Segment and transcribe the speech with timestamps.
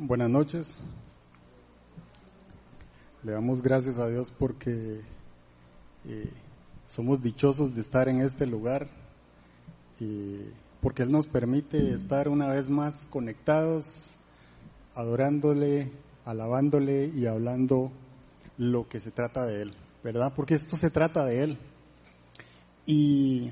[0.00, 0.68] Buenas noches.
[3.24, 5.00] Le damos gracias a Dios porque
[6.06, 6.30] eh,
[6.86, 8.86] somos dichosos de estar en este lugar
[9.98, 10.36] y
[10.80, 14.12] porque Él nos permite estar una vez más conectados,
[14.94, 15.90] adorándole,
[16.24, 17.90] alabándole y hablando
[18.56, 19.74] lo que se trata de Él,
[20.04, 20.32] ¿verdad?
[20.36, 21.58] Porque esto se trata de Él.
[22.86, 23.50] Y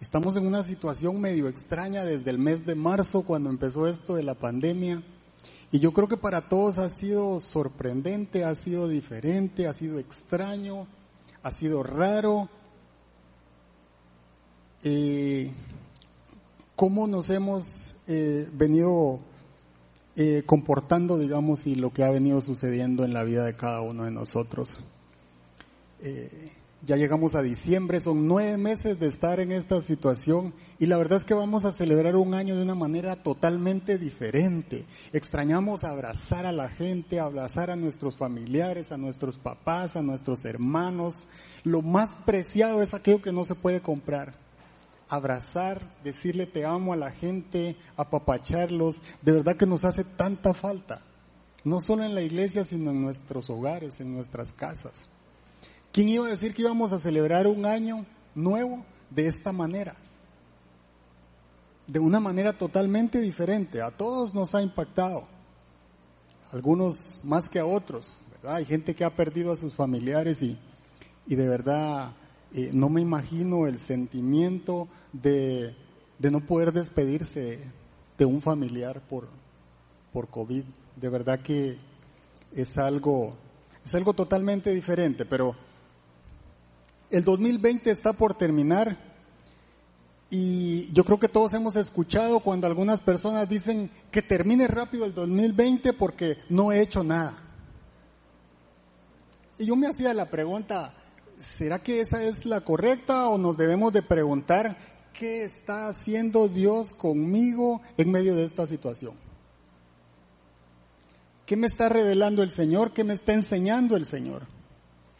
[0.00, 4.22] estamos en una situación medio extraña desde el mes de marzo, cuando empezó esto de
[4.22, 5.02] la pandemia.
[5.70, 10.86] Y yo creo que para todos ha sido sorprendente, ha sido diferente, ha sido extraño,
[11.42, 12.48] ha sido raro.
[14.82, 15.52] Eh,
[16.74, 19.20] ¿Cómo nos hemos eh, venido
[20.16, 24.04] eh, comportando, digamos, y lo que ha venido sucediendo en la vida de cada uno
[24.04, 24.70] de nosotros?
[26.00, 26.52] Eh,
[26.86, 31.18] ya llegamos a diciembre, son nueve meses de estar en esta situación y la verdad
[31.18, 34.86] es que vamos a celebrar un año de una manera totalmente diferente.
[35.12, 41.24] Extrañamos abrazar a la gente, abrazar a nuestros familiares, a nuestros papás, a nuestros hermanos.
[41.64, 44.34] Lo más preciado es aquello que no se puede comprar.
[45.08, 51.02] Abrazar, decirle te amo a la gente, apapacharlos, de verdad que nos hace tanta falta.
[51.64, 55.08] No solo en la iglesia, sino en nuestros hogares, en nuestras casas.
[55.98, 59.96] ¿Quién iba a decir que íbamos a celebrar un año nuevo de esta manera?
[61.88, 63.82] De una manera totalmente diferente.
[63.82, 65.26] A todos nos ha impactado.
[66.52, 68.16] Algunos más que a otros.
[68.44, 70.56] Hay gente que ha perdido a sus familiares y,
[71.26, 72.12] y de verdad
[72.54, 75.74] eh, no me imagino el sentimiento de,
[76.16, 77.58] de no poder despedirse
[78.16, 79.26] de un familiar por,
[80.12, 80.62] por COVID.
[80.94, 81.76] De verdad que
[82.54, 83.34] es algo,
[83.84, 85.66] es algo totalmente diferente, pero
[87.10, 88.96] el 2020 está por terminar
[90.30, 95.14] y yo creo que todos hemos escuchado cuando algunas personas dicen que termine rápido el
[95.14, 97.34] 2020 porque no he hecho nada.
[99.58, 100.94] Y yo me hacía la pregunta,
[101.40, 104.76] ¿será que esa es la correcta o nos debemos de preguntar
[105.14, 109.14] qué está haciendo Dios conmigo en medio de esta situación?
[111.46, 112.92] ¿Qué me está revelando el Señor?
[112.92, 114.57] ¿Qué me está enseñando el Señor?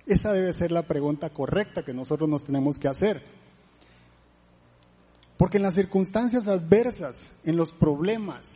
[0.08, 3.22] Esa debe ser la pregunta correcta que nosotros nos tenemos que hacer.
[5.36, 8.54] Porque en las circunstancias adversas, en los problemas,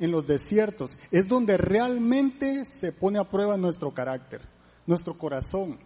[0.00, 4.40] en los desiertos, es donde realmente se pone a prueba nuestro carácter,
[4.86, 5.78] nuestro corazón.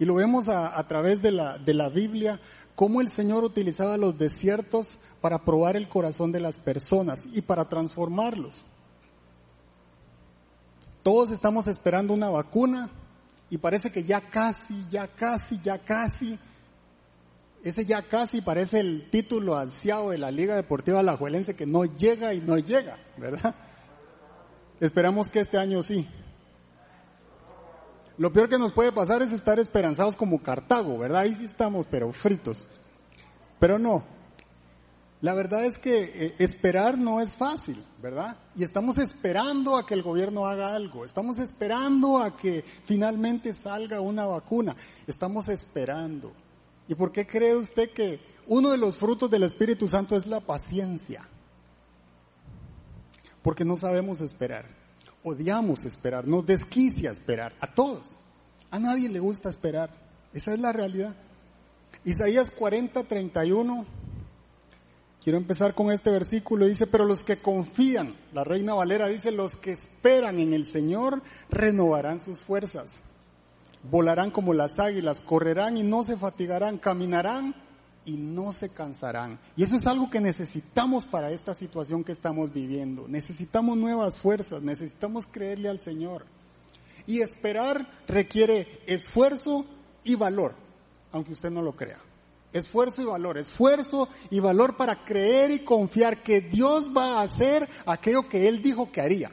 [0.00, 2.40] Y lo vemos a, través de la, de la Biblia,
[2.74, 7.68] cómo el Señor utilizaba los desiertos para probar el corazón de las personas y para
[7.68, 8.64] transformarlos.
[11.04, 12.90] Todos estamos esperando una vacuna,
[13.50, 16.38] y parece que ya casi, ya casi, ya casi,
[17.62, 22.32] ese ya casi parece el título ansiado de la Liga Deportiva Alajuelense que no llega
[22.32, 23.54] y no llega, ¿verdad?
[24.80, 26.06] Esperamos que este año sí.
[28.18, 31.22] Lo peor que nos puede pasar es estar esperanzados como Cartago, ¿verdad?
[31.22, 32.62] Ahí sí estamos, pero fritos.
[33.58, 34.04] Pero no,
[35.22, 38.36] la verdad es que eh, esperar no es fácil, ¿verdad?
[38.54, 44.00] Y estamos esperando a que el gobierno haga algo, estamos esperando a que finalmente salga
[44.00, 46.32] una vacuna, estamos esperando.
[46.86, 50.40] ¿Y por qué cree usted que uno de los frutos del Espíritu Santo es la
[50.40, 51.26] paciencia?
[53.42, 54.66] Porque no sabemos esperar,
[55.22, 58.18] odiamos esperar, nos desquicia esperar, a todos.
[58.70, 59.90] A nadie le gusta esperar,
[60.34, 61.14] esa es la realidad.
[62.04, 63.86] Isaías 40, 31
[65.26, 66.66] Quiero empezar con este versículo.
[66.66, 71.20] Dice, pero los que confían, la reina Valera dice, los que esperan en el Señor
[71.50, 72.94] renovarán sus fuerzas.
[73.90, 77.56] Volarán como las águilas, correrán y no se fatigarán, caminarán
[78.04, 79.40] y no se cansarán.
[79.56, 83.08] Y eso es algo que necesitamos para esta situación que estamos viviendo.
[83.08, 86.24] Necesitamos nuevas fuerzas, necesitamos creerle al Señor.
[87.04, 89.66] Y esperar requiere esfuerzo
[90.04, 90.54] y valor,
[91.10, 92.05] aunque usted no lo crea.
[92.52, 97.68] Esfuerzo y valor, esfuerzo y valor para creer y confiar que Dios va a hacer
[97.84, 99.30] aquello que Él dijo que haría.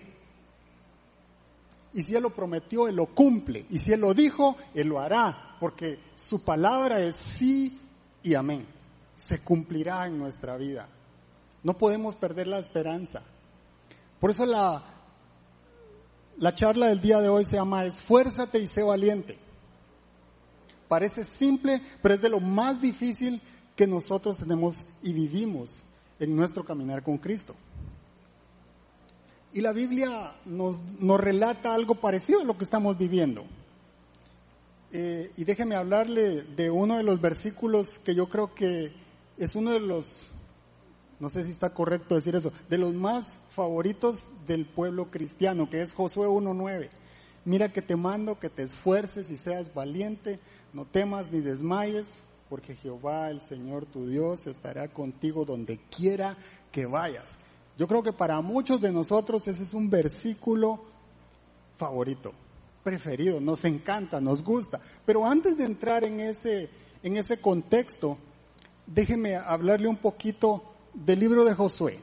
[1.93, 3.65] Y si Él lo prometió, Él lo cumple.
[3.69, 5.55] Y si Él lo dijo, Él lo hará.
[5.59, 7.79] Porque su palabra es sí
[8.23, 8.65] y amén.
[9.15, 10.89] Se cumplirá en nuestra vida.
[11.61, 13.21] No podemos perder la esperanza.
[14.19, 14.83] Por eso la,
[16.37, 19.37] la charla del día de hoy se llama Esfuérzate y sé valiente.
[20.93, 23.41] Parece simple, pero es de lo más difícil
[23.75, 25.79] que nosotros tenemos y vivimos
[26.19, 27.55] en nuestro caminar con Cristo.
[29.53, 33.43] Y la Biblia nos, nos relata algo parecido a lo que estamos viviendo.
[34.91, 38.93] Eh, y déjeme hablarle de uno de los versículos que yo creo que
[39.39, 40.27] es uno de los
[41.19, 45.81] no sé si está correcto decir eso, de los más favoritos del pueblo cristiano, que
[45.81, 46.91] es Josué 1.9.
[47.45, 50.39] Mira que te mando que te esfuerces y seas valiente,
[50.71, 52.19] no temas ni desmayes,
[52.49, 56.37] porque Jehová el Señor tu Dios estará contigo donde quiera
[56.71, 57.39] que vayas.
[57.77, 60.79] Yo creo que para muchos de nosotros ese es un versículo
[61.77, 62.31] favorito,
[62.83, 64.79] preferido, nos encanta, nos gusta.
[65.05, 66.69] Pero antes de entrar en ese,
[67.01, 68.17] en ese contexto,
[68.85, 70.63] déjeme hablarle un poquito
[70.93, 71.99] del libro de Josué.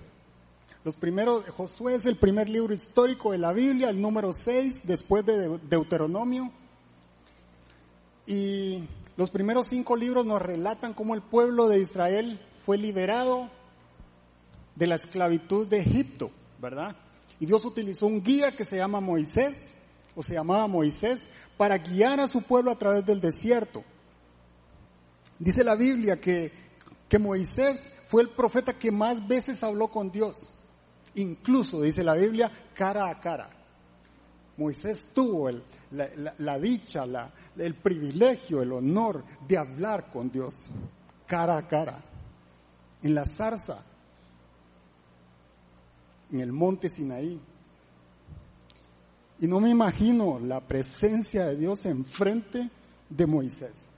[0.83, 5.27] Los primeros, Josué es el primer libro histórico de la Biblia, el número 6 después
[5.27, 6.51] de Deuteronomio.
[8.27, 8.85] Y
[9.17, 13.51] los primeros cinco libros nos relatan cómo el pueblo de Israel fue liberado
[14.75, 16.97] de la esclavitud de Egipto, ¿verdad?
[17.39, 19.75] Y Dios utilizó un guía que se llama Moisés,
[20.17, 21.29] o se llamaba Moisés,
[21.59, 23.85] para guiar a su pueblo a través del desierto.
[25.39, 26.53] Dice la Biblia que,
[27.07, 30.49] que Moisés fue el profeta que más veces habló con Dios.
[31.15, 33.49] Incluso, dice la Biblia, cara a cara.
[34.57, 35.51] Moisés tuvo
[35.91, 37.05] la, dicha,
[37.57, 40.55] el privilegio, el honor de hablar con Dios
[41.27, 42.03] cara a cara.
[43.03, 43.83] En la zarza,
[46.31, 47.41] en el monte Sinaí.
[49.39, 52.69] Y no me imagino la presencia de Dios enfrente
[53.09, 53.90] de Moisés.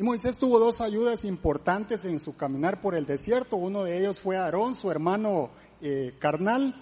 [0.00, 3.58] Y Moisés tuvo dos ayudas importantes en su caminar por el desierto.
[3.58, 5.50] Uno de ellos fue Aarón, su hermano
[5.82, 6.74] eh, carnal,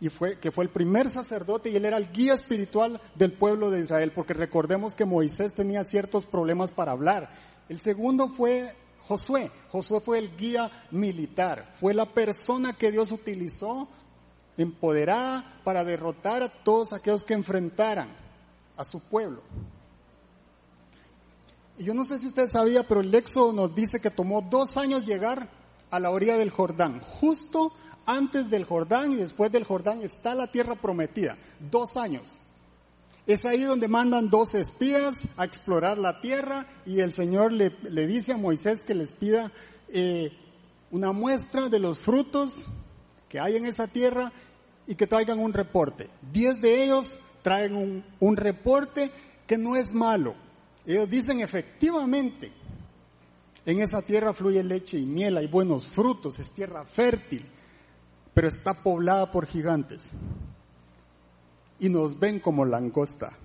[0.00, 3.70] y fue, que fue el primer sacerdote y él era el guía espiritual del pueblo
[3.70, 7.34] de Israel, porque recordemos que Moisés tenía ciertos problemas para hablar.
[7.68, 8.74] El segundo fue
[9.06, 9.50] Josué.
[9.70, 13.86] Josué fue el guía militar, fue la persona que Dios utilizó
[14.56, 18.16] empoderada para derrotar a todos aquellos que enfrentaran
[18.78, 19.42] a su pueblo.
[21.78, 25.06] Yo no sé si usted sabía, pero el Éxodo nos dice que tomó dos años
[25.06, 25.48] llegar
[25.90, 27.00] a la orilla del Jordán.
[27.00, 27.72] Justo
[28.06, 31.36] antes del Jordán y después del Jordán está la tierra prometida.
[31.70, 32.36] Dos años.
[33.26, 37.70] Es ahí donde mandan dos espías a explorar la tierra y el Señor le,
[38.06, 39.52] dice a Moisés que les pida
[39.88, 40.32] eh,
[40.90, 42.52] una muestra de los frutos
[43.28, 44.32] que hay en esa tierra
[44.86, 46.10] y que traigan un reporte.
[46.32, 49.12] Diez de ellos traen un, un reporte
[49.46, 50.34] que no es malo.
[50.86, 52.52] Ellos dicen efectivamente,
[53.64, 57.46] en esa tierra fluye leche y miel, hay buenos frutos, es tierra fértil,
[58.34, 60.06] pero está poblada por gigantes.
[61.78, 63.36] Y nos ven como langosta.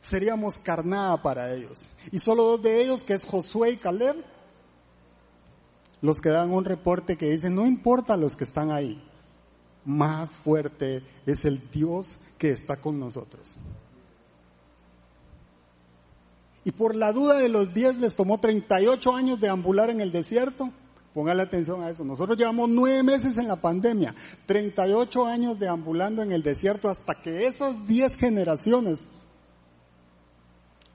[0.00, 1.88] Seríamos carnada para ellos.
[2.12, 4.24] Y solo dos de ellos, que es Josué y Caleb,
[6.02, 9.02] los que dan un reporte que dice, no importa los que están ahí,
[9.84, 13.52] más fuerte es el Dios que está con nosotros.
[16.66, 20.10] Y por la duda de los diez les tomó 38 años de ambular en el
[20.10, 20.72] desierto.
[21.14, 22.04] Póngale atención a eso.
[22.04, 24.16] Nosotros llevamos nueve meses en la pandemia,
[24.46, 29.08] 38 años de ambulando en el desierto hasta que esas 10 generaciones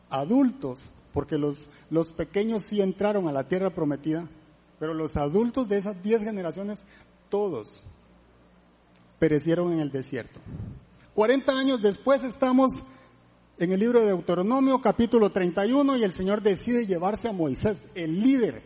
[0.09, 0.83] adultos,
[1.13, 4.27] porque los, los pequeños sí entraron a la tierra prometida,
[4.77, 6.85] pero los adultos de esas 10 generaciones,
[7.29, 7.81] todos
[9.19, 10.41] perecieron en el desierto.
[11.15, 12.71] 40 años después estamos
[13.57, 18.21] en el libro de Deuteronomio capítulo 31 y el Señor decide llevarse a Moisés, el
[18.21, 18.62] líder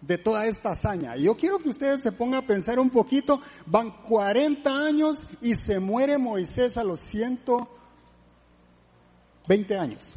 [0.00, 1.16] de toda esta hazaña.
[1.16, 5.54] Y yo quiero que ustedes se pongan a pensar un poquito, van 40 años y
[5.54, 10.14] se muere Moisés a los 120 años.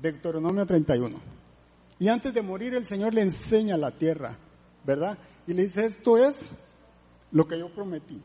[0.00, 1.20] Deuteronomio 31.
[1.98, 4.38] Y antes de morir el Señor le enseña la tierra,
[4.84, 5.18] ¿verdad?
[5.46, 6.52] Y le dice, esto es
[7.30, 8.22] lo que yo prometí.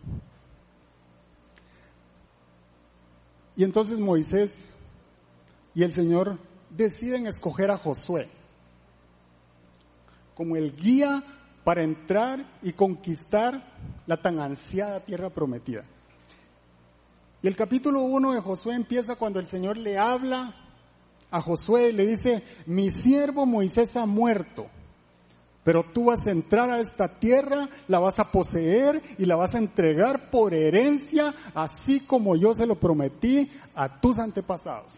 [3.56, 4.60] Y entonces Moisés
[5.74, 6.38] y el Señor
[6.70, 8.30] deciden escoger a Josué
[10.36, 11.24] como el guía
[11.64, 13.74] para entrar y conquistar
[14.06, 15.84] la tan ansiada tierra prometida.
[17.42, 20.56] Y el capítulo 1 de Josué empieza cuando el Señor le habla
[21.32, 24.70] a Josué y le dice, mi siervo Moisés ha muerto.
[25.66, 29.56] Pero tú vas a entrar a esta tierra, la vas a poseer y la vas
[29.56, 34.94] a entregar por herencia, así como yo se lo prometí a tus antepasados.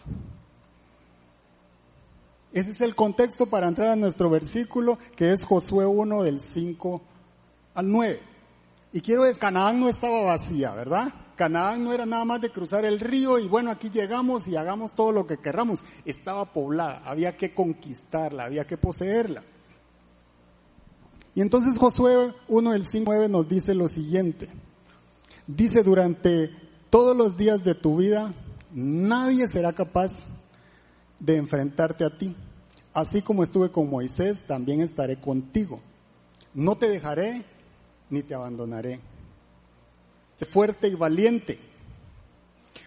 [2.51, 7.01] Ese es el contexto para entrar a nuestro versículo, que es Josué 1 del 5
[7.75, 8.19] al 9.
[8.91, 11.13] Y quiero decir, Canaán no estaba vacía, ¿verdad?
[11.37, 14.93] Canaán no era nada más de cruzar el río y bueno, aquí llegamos y hagamos
[14.93, 15.81] todo lo que querramos.
[16.03, 19.43] Estaba poblada, había que conquistarla, había que poseerla.
[21.37, 24.49] Y entonces Josué 1 del 9 nos dice lo siguiente.
[25.45, 26.49] Dice, durante
[26.89, 28.33] todos los días de tu vida,
[28.73, 30.25] nadie será capaz
[31.19, 32.35] de enfrentarte a ti.
[32.91, 35.79] Así como estuve con Moisés, también estaré contigo.
[36.55, 37.45] no te dejaré
[38.09, 38.99] ni te abandonaré.
[40.33, 41.59] Sé fuerte y valiente,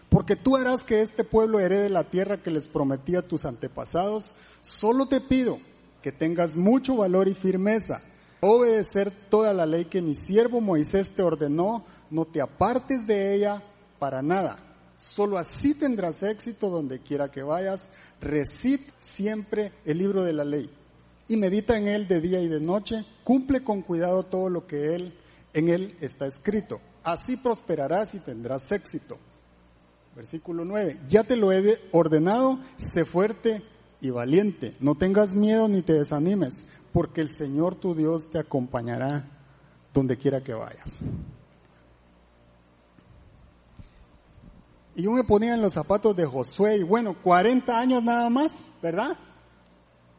[0.09, 4.33] porque tú harás que este pueblo herede la tierra que les prometí a tus antepasados.
[4.61, 5.61] Solo te pido
[6.03, 8.03] que tengas mucho valor y firmeza,
[8.41, 13.63] obedecer toda la ley que mi siervo Moisés te ordenó, no te apartes de ella
[13.99, 14.59] para nada.
[14.97, 17.91] Solo así tendrás éxito donde quiera que vayas.
[18.21, 20.71] Recite siempre el libro de la ley
[21.29, 23.05] y medita en él de día y de noche.
[23.25, 25.15] Cumple con cuidado todo lo que él,
[25.55, 26.81] en él está escrito.
[27.03, 29.17] Así prosperarás y tendrás éxito.
[30.15, 31.01] Versículo 9.
[31.09, 33.63] Ya te lo he ordenado, sé fuerte
[34.01, 34.75] y valiente.
[34.81, 39.25] No tengas miedo ni te desanimes, porque el Señor tu Dios te acompañará
[39.93, 40.99] donde quiera que vayas.
[44.95, 48.53] Y yo me ponía en los zapatos de Josué y bueno, 40 años nada más,
[48.83, 49.17] ¿verdad?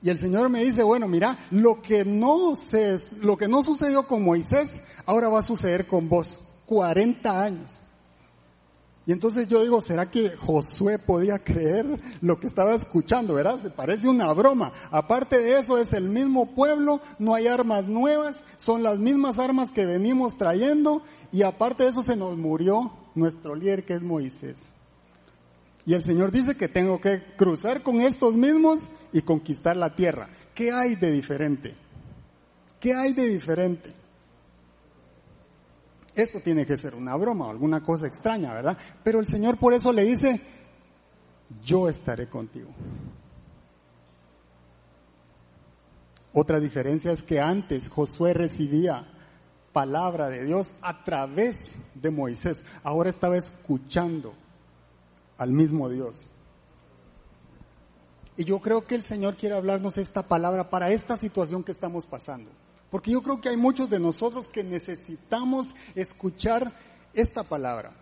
[0.02, 2.54] Y el Señor me dice, bueno, mira, lo que no
[3.22, 6.40] lo que no sucedió con Moisés, ahora va a suceder con vos.
[6.66, 7.80] 40 años.
[9.06, 13.34] Y entonces yo digo, ¿será que Josué podía creer lo que estaba escuchando?
[13.34, 13.60] ¿Verdad?
[13.62, 14.72] Se parece una broma.
[14.92, 19.72] Aparte de eso, es el mismo pueblo, no hay armas nuevas, son las mismas armas
[19.72, 24.60] que venimos trayendo y aparte de eso se nos murió nuestro líder que es Moisés.
[25.86, 30.30] Y el Señor dice que tengo que cruzar con estos mismos y conquistar la tierra.
[30.54, 31.74] ¿Qué hay de diferente?
[32.80, 34.01] ¿Qué hay de diferente?
[36.16, 38.78] Esto tiene que ser una broma o alguna cosa extraña, ¿verdad?
[39.04, 40.42] Pero el Señor por eso le dice,
[41.64, 42.70] yo estaré contigo.
[46.34, 49.06] Otra diferencia es que antes Josué recibía
[49.74, 52.66] palabra de Dios a través de Moisés.
[52.84, 54.34] Ahora estaba escuchando
[55.38, 56.24] al mismo Dios.
[58.38, 62.06] Y yo creo que el Señor quiere hablarnos esta palabra para esta situación que estamos
[62.06, 62.50] pasando.
[62.92, 66.74] Porque yo creo que hay muchos de nosotros que necesitamos escuchar
[67.14, 67.94] esta palabra.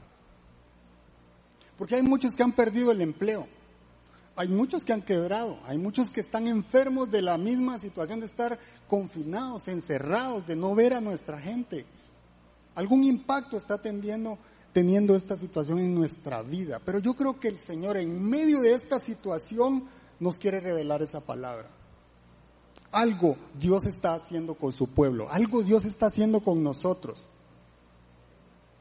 [1.78, 3.48] Porque hay muchos que han perdido el empleo.
[4.36, 5.60] Hay muchos que han quebrado.
[5.66, 10.74] Hay muchos que están enfermos de la misma situación de estar confinados, encerrados, de no
[10.74, 11.86] ver a nuestra gente.
[12.74, 14.40] Algún impacto está teniendo,
[14.74, 16.82] teniendo esta situación en nuestra vida.
[16.84, 19.88] Pero yo creo que el Señor en medio de esta situación
[20.20, 21.70] nos quiere revelar esa palabra.
[22.92, 27.28] Algo Dios está haciendo con su pueblo, algo Dios está haciendo con nosotros.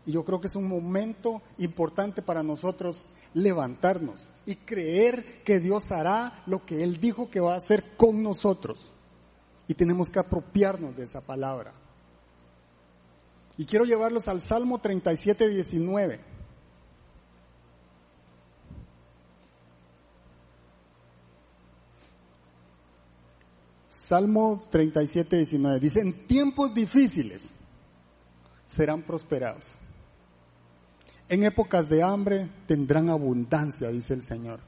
[0.06, 5.92] Y yo creo que es un momento importante para nosotros levantarnos y creer que Dios
[5.92, 8.90] hará lo que Él dijo que va a hacer con nosotros.
[9.66, 11.74] Y tenemos que apropiarnos de esa palabra.
[13.58, 16.37] Y quiero llevarlos al Salmo 37, 19.
[24.08, 25.80] Salmo 37, 19.
[25.80, 27.50] Dice, en tiempos difíciles
[28.66, 29.66] serán prosperados.
[31.28, 34.60] En épocas de hambre tendrán abundancia, dice el Señor.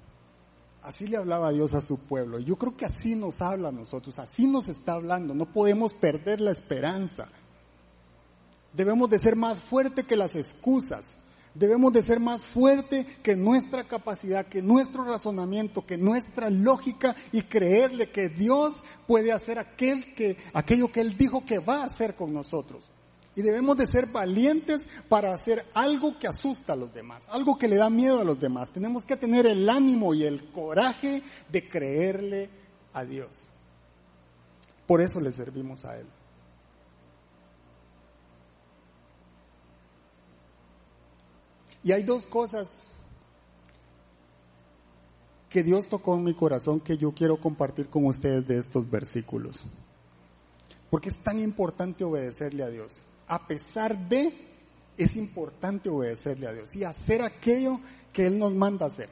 [0.83, 2.39] Así le hablaba Dios a su pueblo.
[2.39, 5.33] Yo creo que así nos habla a nosotros, así nos está hablando.
[5.35, 7.29] No podemos perder la esperanza.
[8.75, 11.15] Debemos de ser más fuertes que las excusas.
[11.55, 17.43] Debemos de ser más fuerte que nuestra capacidad, que nuestro razonamiento, que nuestra lógica y
[17.43, 18.75] creerle que Dios
[19.07, 22.89] puede hacer aquel que, aquello que Él dijo que va a hacer con nosotros.
[23.35, 27.69] Y debemos de ser valientes para hacer algo que asusta a los demás, algo que
[27.69, 28.71] le da miedo a los demás.
[28.71, 32.51] Tenemos que tener el ánimo y el coraje de creerle
[32.93, 33.43] a Dios.
[34.87, 36.07] Por eso le servimos a Él.
[41.83, 42.91] Y hay dos cosas
[45.51, 49.57] que Dios tocó en mi corazón que yo quiero compartir con ustedes de estos versículos.
[50.91, 52.95] Porque es tan importante obedecerle a Dios.
[53.27, 54.33] A pesar de,
[54.97, 57.81] es importante obedecerle a Dios y hacer aquello
[58.13, 59.09] que Él nos manda hacer.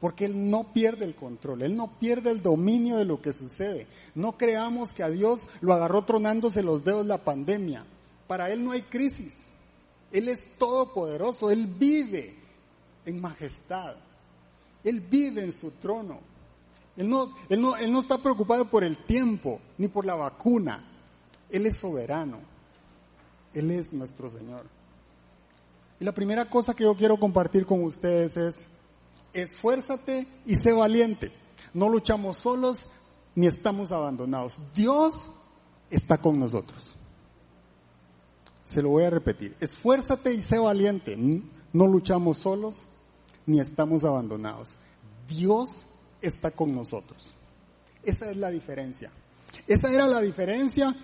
[0.00, 3.86] Porque Él no pierde el control, Él no pierde el dominio de lo que sucede.
[4.14, 7.84] No creamos que a Dios lo agarró tronándose los dedos la pandemia.
[8.26, 9.49] Para Él no hay crisis.
[10.12, 12.36] Él es todopoderoso, Él vive
[13.04, 13.96] en majestad,
[14.84, 16.30] Él vive en su trono.
[16.96, 20.84] Él no, él, no, está preocupado por el tiempo ni por la vacuna.
[21.48, 22.40] Él es soberano.
[23.54, 24.66] Él es nuestro Señor.
[25.98, 28.56] Y la primera cosa que yo quiero compartir con ustedes es,
[29.32, 31.32] esfuérzate y sé valiente.
[31.72, 32.86] No luchamos solos
[33.34, 34.58] ni estamos abandonados.
[34.74, 35.30] Dios
[35.90, 36.96] está con nosotros.
[38.70, 39.56] Se lo voy a repetir.
[39.58, 41.16] Esfuérzate y sé valiente.
[41.72, 42.84] No luchamos solos
[43.44, 44.76] ni estamos abandonados.
[45.26, 45.86] Dios
[46.22, 47.34] está con nosotros.
[48.04, 49.10] Esa es la diferencia.
[49.66, 50.94] Esa era la diferencia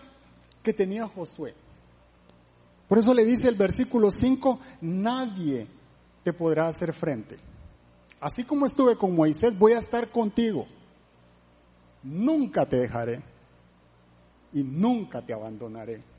[0.63, 1.55] que tenía Josué.
[2.89, 5.67] Por eso le dice el versículo 5, nadie
[6.23, 7.37] te podrá hacer frente.
[8.21, 10.69] Así como estuve con Moisés, voy a estar contigo.
[12.05, 13.25] Nunca te dejaré
[14.53, 16.16] y nunca te abandonaré.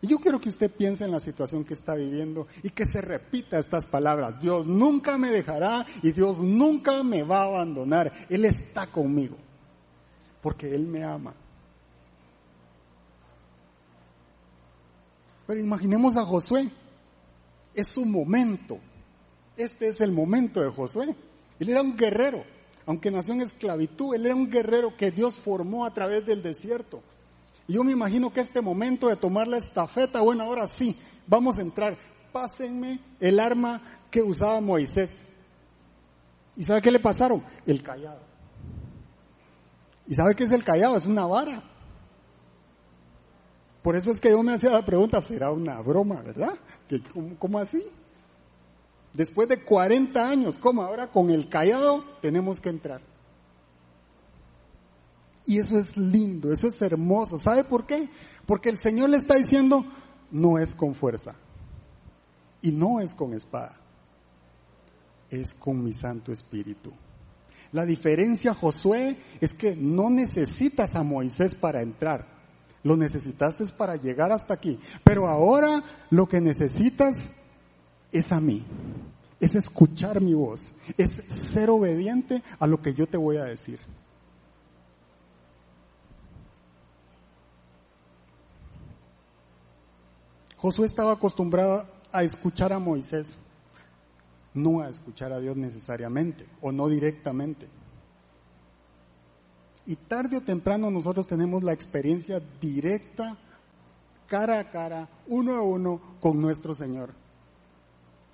[0.00, 3.00] Y yo quiero que usted piense en la situación que está viviendo y que se
[3.00, 4.40] repita estas palabras.
[4.40, 8.12] Dios nunca me dejará y Dios nunca me va a abandonar.
[8.28, 9.36] Él está conmigo
[10.40, 11.34] porque Él me ama.
[15.48, 16.68] Pero imaginemos a Josué.
[17.74, 18.78] Es su momento.
[19.56, 21.16] Este es el momento de Josué.
[21.58, 22.44] Él era un guerrero.
[22.86, 27.02] Aunque nació en esclavitud, él era un guerrero que Dios formó a través del desierto.
[27.68, 30.96] Y yo me imagino que este momento de tomar la estafeta, bueno, ahora sí,
[31.26, 31.96] vamos a entrar.
[32.32, 35.28] Pásenme el arma que usaba Moisés.
[36.56, 37.42] ¿Y sabe qué le pasaron?
[37.66, 38.22] El callado.
[40.06, 40.96] ¿Y sabe qué es el callado?
[40.96, 41.62] Es una vara.
[43.82, 46.54] Por eso es que yo me hacía la pregunta, ¿será una broma, verdad?
[47.38, 47.84] ¿Cómo, así?
[49.12, 53.02] Después de 40 años, ¿cómo ahora con el callado tenemos que entrar?
[55.48, 57.38] Y eso es lindo, eso es hermoso.
[57.38, 58.10] ¿Sabe por qué?
[58.44, 59.82] Porque el Señor le está diciendo,
[60.30, 61.36] no es con fuerza.
[62.60, 63.80] Y no es con espada.
[65.30, 66.92] Es con mi Santo Espíritu.
[67.72, 72.26] La diferencia, Josué, es que no necesitas a Moisés para entrar.
[72.82, 74.78] Lo necesitaste para llegar hasta aquí.
[75.02, 77.26] Pero ahora lo que necesitas
[78.12, 78.66] es a mí.
[79.40, 80.68] Es escuchar mi voz.
[80.98, 83.78] Es ser obediente a lo que yo te voy a decir.
[90.58, 93.34] Josué estaba acostumbrado a escuchar a Moisés,
[94.54, 97.68] no a escuchar a Dios necesariamente o no directamente.
[99.86, 103.38] Y tarde o temprano nosotros tenemos la experiencia directa,
[104.26, 107.14] cara a cara, uno a uno con nuestro Señor.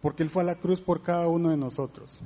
[0.00, 2.18] Porque Él fue a la cruz por cada uno de nosotros.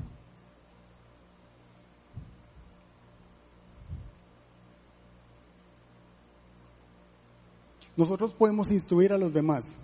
[7.97, 9.77] Nosotros podemos instruir a los demás,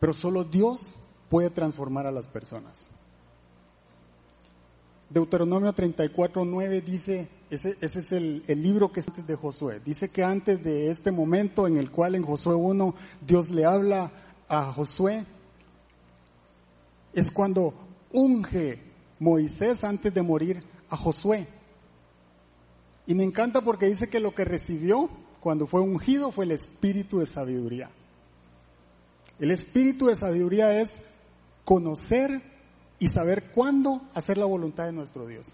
[0.00, 0.96] pero solo Dios
[1.28, 2.86] puede transformar a las personas.
[5.10, 10.08] Deuteronomio 34, 9 dice, ese, es el, el, libro que es antes de Josué, dice
[10.08, 12.94] que antes de este momento en el cual en Josué 1
[13.26, 14.12] Dios le habla
[14.48, 15.26] a Josué,
[17.12, 17.74] es cuando
[18.12, 18.80] unge
[19.18, 21.48] Moisés antes de morir a Josué.
[23.06, 25.10] Y me encanta porque dice que lo que recibió
[25.40, 27.90] cuando fue ungido fue el espíritu de sabiduría.
[29.40, 31.02] El espíritu de sabiduría es
[31.64, 32.42] conocer
[32.98, 35.48] y saber cuándo hacer la voluntad de nuestro Dios.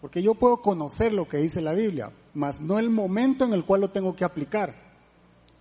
[0.00, 3.64] Porque yo puedo conocer lo que dice la Biblia, mas no el momento en el
[3.64, 4.74] cual lo tengo que aplicar.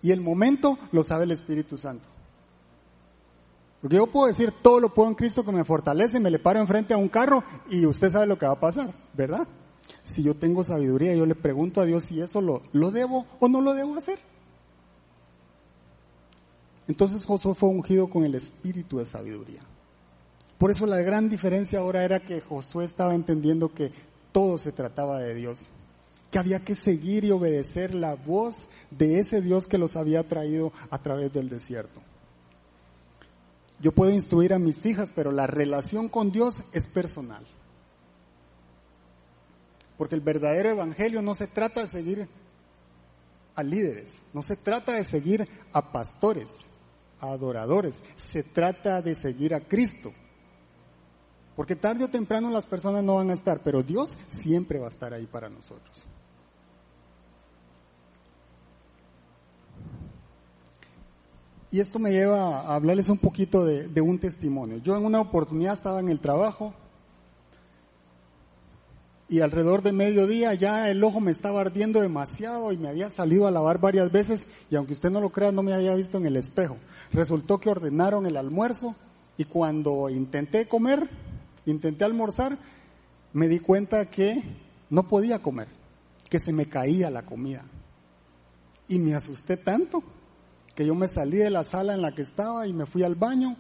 [0.02, 2.08] Y el momento lo sabe el Espíritu Santo.
[3.80, 6.60] Porque yo puedo decir todo lo puedo en Cristo que me fortalece, me le paro
[6.60, 9.48] enfrente a un carro y usted sabe lo que va a pasar, ¿verdad?
[10.04, 13.48] Si yo tengo sabiduría, yo le pregunto a Dios si eso lo, lo debo o
[13.48, 14.18] no lo debo hacer.
[16.92, 19.62] Entonces Josué fue ungido con el espíritu de sabiduría.
[20.58, 23.94] Por eso la gran diferencia ahora era que Josué estaba entendiendo que
[24.34, 25.70] todo se trataba de Dios,
[26.30, 30.74] que había que seguir y obedecer la voz de ese Dios que los había traído
[30.90, 32.02] a través del desierto.
[33.80, 37.48] Yo puedo instruir a mis hijas, pero la relación con Dios es personal.
[39.98, 42.28] Porque el verdadero evangelio no se trata de seguir
[43.56, 46.50] a líderes, no se trata de seguir a pastores,
[47.22, 48.02] adoradores.
[48.16, 50.12] Se trata de seguir a Cristo.
[51.56, 54.90] Porque tarde o temprano las personas no van a estar, pero Dios siempre va a
[54.90, 56.08] estar ahí para nosotros.
[61.70, 64.78] Y esto me lleva a hablarles un poquito de, de, un testimonio.
[64.80, 66.74] Yo en una oportunidad estaba en el trabajo
[69.32, 73.48] y alrededor de mediodía ya el ojo me estaba ardiendo demasiado y me había salido
[73.48, 76.26] a lavar varias veces y aunque usted no lo crea no me había visto en
[76.26, 76.76] el espejo.
[77.14, 78.94] Resultó que ordenaron el almuerzo
[79.38, 81.10] y cuando intenté comer,
[81.66, 82.58] intenté almorzar,
[83.32, 84.44] me di cuenta que
[84.90, 85.70] no podía comer,
[86.30, 87.64] que se me caía la comida.
[88.90, 90.04] Y me asusté tanto
[90.76, 93.16] que yo me salí de la sala en la que estaba y me fui al
[93.16, 93.56] baño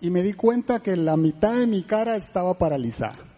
[0.00, 3.35] y me di cuenta que la mitad de mi cara estaba paralizada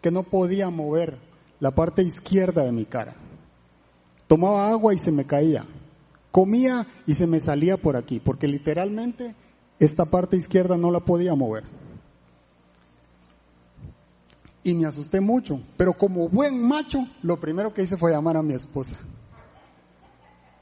[0.00, 1.18] que no podía mover
[1.60, 3.14] la parte izquierda de mi cara.
[4.26, 5.64] Tomaba agua y se me caía.
[6.30, 9.34] Comía y se me salía por aquí, porque literalmente
[9.78, 11.64] esta parte izquierda no la podía mover.
[14.62, 18.42] Y me asusté mucho, pero como buen macho, lo primero que hice fue llamar a
[18.42, 18.96] mi esposa.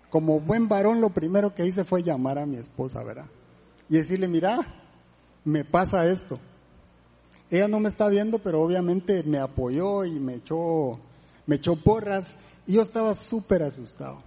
[0.09, 3.27] como buen varón, lo primero que hice fue llamar a mi esposa, ¿verdad?
[3.90, 4.61] Y decirle, mira,
[5.44, 6.38] me pasa esto.
[7.50, 10.98] Ella no me está viendo, pero obviamente me apoyó y me echó,
[11.46, 12.37] me echó porras.
[12.66, 14.22] Y yo estaba súper asustado.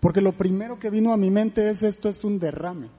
[0.00, 2.90] Porque lo primero que vino a mi mente es esto es un derrame.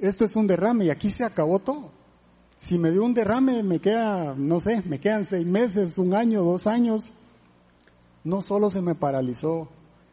[0.00, 1.90] Esto es un derrame y aquí se acabó todo.
[2.58, 6.42] Si me dio un derrame, me queda, no sé, me quedan seis meses, un año,
[6.42, 7.10] dos años.
[8.24, 9.68] No solo se me paralizó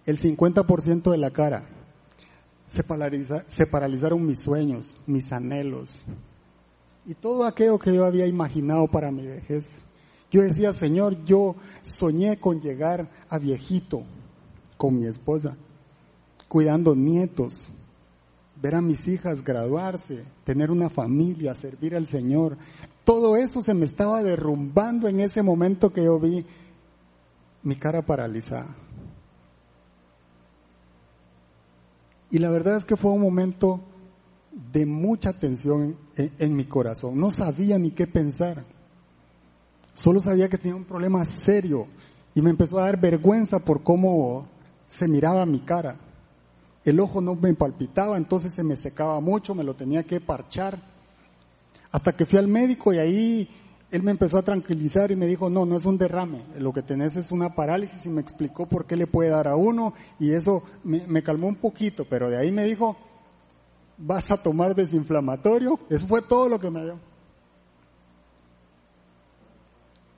[0.06, 1.68] el 50% de la cara,
[2.68, 2.84] se,
[3.48, 6.04] se paralizaron mis sueños, mis anhelos
[7.06, 9.82] y todo aquello que yo había imaginado para mi vejez.
[10.32, 14.04] Yo decía, Señor, yo soñé con llegar a viejito
[14.78, 15.56] con mi esposa,
[16.50, 17.68] cuidando nietos,
[18.62, 22.58] ver a mis hijas graduarse, tener una familia, servir al Señor.
[23.04, 26.46] Todo eso se me estaba derrumbando en ese momento que yo vi
[27.64, 28.76] mi cara paralizada.
[32.32, 33.80] Y la verdad es que fue un momento
[34.72, 37.20] de mucha tensión en, mi corazón.
[37.20, 38.64] No sabía ni qué pensar.
[39.94, 41.88] Solo sabía que tenía un problema serio
[42.34, 44.48] y me empezó a dar vergüenza por cómo
[44.88, 45.98] se miraba mi cara.
[46.86, 50.80] El ojo no me palpitaba, entonces se me secaba mucho, me lo tenía que parchar.
[51.92, 53.50] Hasta que fui al médico y ahí
[53.92, 56.82] él me empezó a tranquilizar y me dijo, no, no es un derrame, lo que
[56.82, 60.32] tenés es una parálisis y me explicó por qué le puede dar a uno y
[60.32, 62.98] eso me, calmó un poquito, pero de ahí me dijo,
[63.98, 67.00] vas a tomar desinflamatorio, eso fue todo lo que me dio.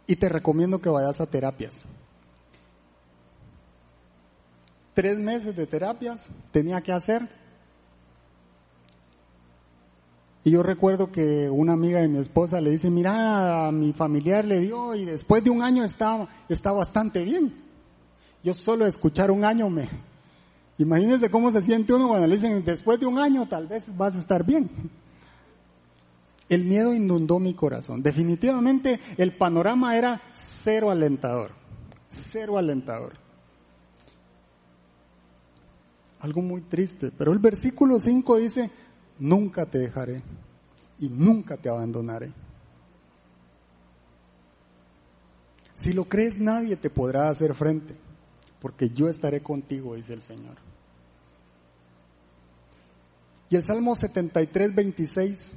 [0.08, 1.76] Y te recomiendo que vayas a terapias.
[4.94, 7.30] Tres meses de terapias tenía que hacer
[10.48, 14.46] Y yo recuerdo que una amiga de mi esposa le dice, mira, a mi familiar
[14.46, 17.54] le dio y después de un año está, está bastante bien.
[18.46, 19.90] Yo solo escuchar un año me...
[20.78, 24.16] Imagínense cómo se siente uno cuando le dicen, después de un año tal vez vas
[24.16, 24.70] a estar bien.
[26.50, 28.02] El miedo inundó mi corazón.
[28.02, 31.52] Definitivamente el panorama era cero alentador.
[32.10, 33.14] Cero alentador.
[36.20, 37.12] Algo muy triste.
[37.18, 38.72] Pero el versículo 5 dice,
[39.20, 40.22] nunca te dejaré
[41.00, 42.32] y nunca te abandonaré.
[45.74, 47.96] Si lo crees, nadie te podrá hacer frente,
[48.68, 50.58] porque yo estaré contigo, dice el Señor.
[53.50, 55.52] Y el Salmo 73, 26.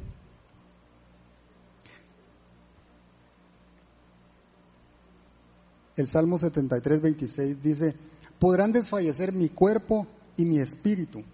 [5.96, 7.96] El Salmo 73, 26 dice,
[8.38, 11.24] podrán desfallecer mi cuerpo y mi espíritu,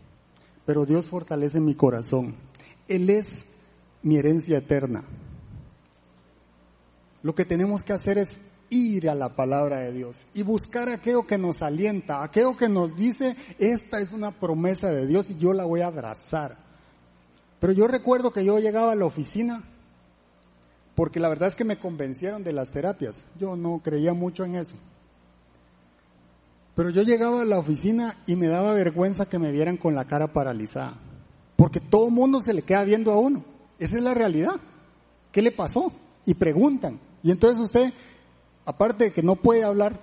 [0.65, 2.37] pero Dios fortalece mi corazón.
[2.89, 3.27] Él es
[4.03, 5.05] mi herencia eterna.
[7.23, 8.39] Lo que tenemos que hacer es
[8.71, 12.97] ir a la palabra de Dios y buscar aquello que nos alienta, aquello que nos
[12.97, 16.57] dice, esta es una promesa de Dios y yo la voy a abrazar.
[17.61, 19.63] Pero yo recuerdo que yo llegaba a la oficina,
[20.95, 24.57] porque la verdad es que me convencieron de las terapias, yo no creía mucho en
[24.57, 24.77] eso.
[26.77, 30.05] Pero yo llegaba a la oficina y me daba vergüenza que me vieran con la
[30.05, 30.99] cara paralizada.
[31.57, 33.43] Porque todo el mundo se le queda viendo a uno.
[33.79, 34.61] Esa es la realidad.
[35.33, 35.91] ¿Qué le pasó?
[36.27, 37.01] Y preguntan.
[37.23, 37.95] Y entonces usted,
[38.67, 39.99] aparte de que no puede hablar,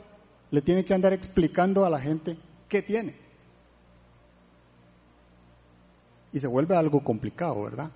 [0.50, 3.16] le tiene que andar explicando a la gente qué tiene.
[6.32, 7.92] Y se vuelve algo complicado, ¿verdad?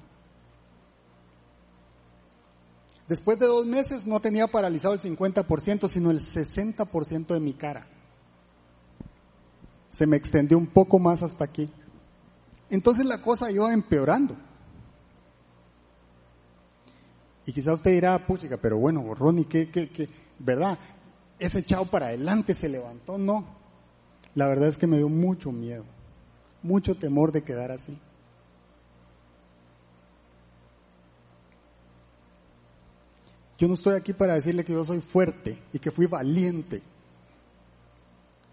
[3.07, 7.87] Después de dos meses no tenía paralizado el 50%, sino el 60% de mi cara
[9.97, 11.67] se me extendió un poco más hasta aquí.
[12.69, 14.35] Entonces la cosa iba empeorando.
[17.47, 20.07] Y quizá usted dirá, puchica, pero bueno, Ronnie, ¿qué, qué, qué?
[20.39, 20.77] ¿Verdad?
[21.39, 23.45] Ese echado para adelante se levantó, no.
[24.35, 25.83] La verdad es que me dio mucho miedo,
[26.61, 27.97] mucho temor de quedar así.
[33.57, 36.83] Yo no estoy aquí para decirle que yo soy fuerte y que fui valiente,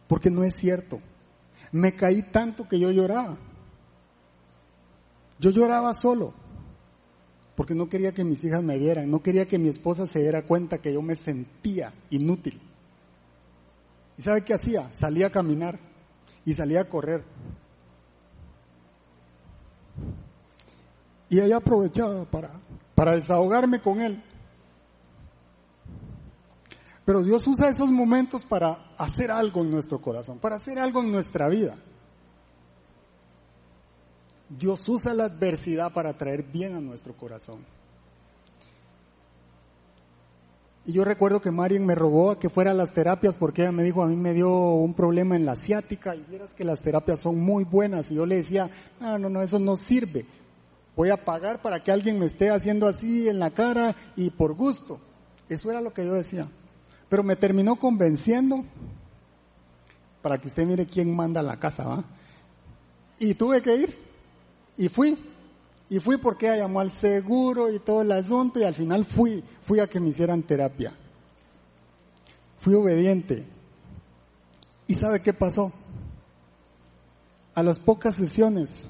[0.08, 0.98] porque no es cierto
[1.74, 3.36] me caí tanto que yo lloraba.
[5.40, 6.32] Yo lloraba solo,
[7.56, 10.42] porque no quería que mis hijas me vieran, no quería que mi esposa se diera
[10.42, 12.60] cuenta que yo me sentía inútil.
[14.16, 14.90] ¿Y sabe qué hacía?
[14.90, 15.78] Salía a caminar
[16.44, 17.24] y salía a correr.
[21.28, 22.60] Y ella aprovechaba para,
[22.94, 24.22] para desahogarme con él.
[27.04, 31.12] Pero Dios usa esos momentos para hacer algo en nuestro corazón, para hacer algo en
[31.12, 31.76] nuestra vida.
[34.48, 37.64] Dios usa la adversidad para traer bien a nuestro corazón.
[40.86, 43.72] Y yo recuerdo que Marian me robó a que fuera a las terapias porque ella
[43.72, 46.82] me dijo, a mí me dio un problema en la asiática y vieras que las
[46.82, 48.10] terapias son muy buenas.
[48.10, 50.26] Y yo le decía, no, no, no, eso no sirve.
[50.94, 54.54] Voy a pagar para que alguien me esté haciendo así en la cara y por
[54.54, 55.00] gusto.
[55.48, 56.48] Eso era lo que yo decía.
[57.08, 58.64] Pero me terminó convenciendo
[60.20, 62.04] para que usted mire quién manda la casa, ¿va?
[63.18, 64.03] Y tuve que ir.
[64.76, 65.16] Y fui.
[65.90, 69.44] Y fui porque ella llamó al seguro y todo el asunto y al final fui,
[69.64, 70.94] fui a que me hicieran terapia.
[72.60, 73.44] Fui obediente.
[74.86, 75.72] ¿Y sabe qué pasó?
[77.54, 78.86] A las pocas sesiones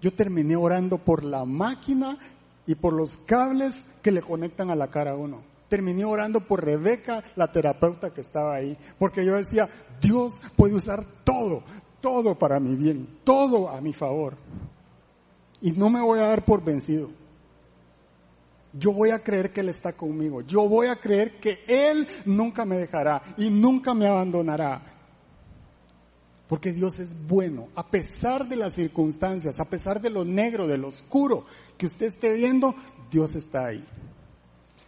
[0.00, 2.18] yo terminé orando por la máquina
[2.66, 5.42] y por los cables que le conectan a la cara a uno.
[5.68, 9.68] Terminé orando por Rebeca, la terapeuta que estaba ahí, porque yo decía,
[10.00, 11.64] Dios puede usar todo,
[12.00, 14.36] todo para mi bien, todo a mi favor.
[15.60, 17.10] Y no me voy a dar por vencido.
[18.72, 20.42] Yo voy a creer que Él está conmigo.
[20.42, 24.82] Yo voy a creer que Él nunca me dejará y nunca me abandonará.
[26.46, 30.78] Porque Dios es bueno, a pesar de las circunstancias, a pesar de lo negro, de
[30.78, 31.44] lo oscuro
[31.76, 32.74] que usted esté viendo,
[33.10, 33.84] Dios está ahí.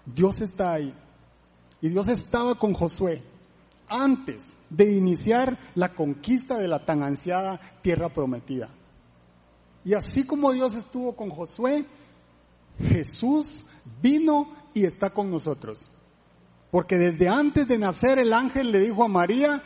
[0.05, 0.95] Dios está ahí.
[1.81, 3.23] Y Dios estaba con Josué
[3.89, 8.69] antes de iniciar la conquista de la tan ansiada tierra prometida.
[9.89, 11.83] Y así como Dios estuvo con Josué,
[12.79, 13.65] Jesús
[14.03, 15.91] vino y está con nosotros.
[16.71, 19.63] Porque desde antes de nacer el ángel le dijo a María,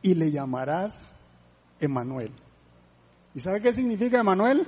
[0.00, 1.12] y le llamarás
[1.80, 2.32] Emanuel.
[3.34, 4.66] ¿Y sabe qué significa Emanuel?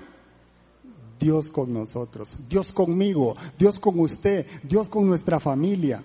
[1.18, 6.02] Dios con nosotros, Dios conmigo, Dios con usted, Dios con nuestra familia.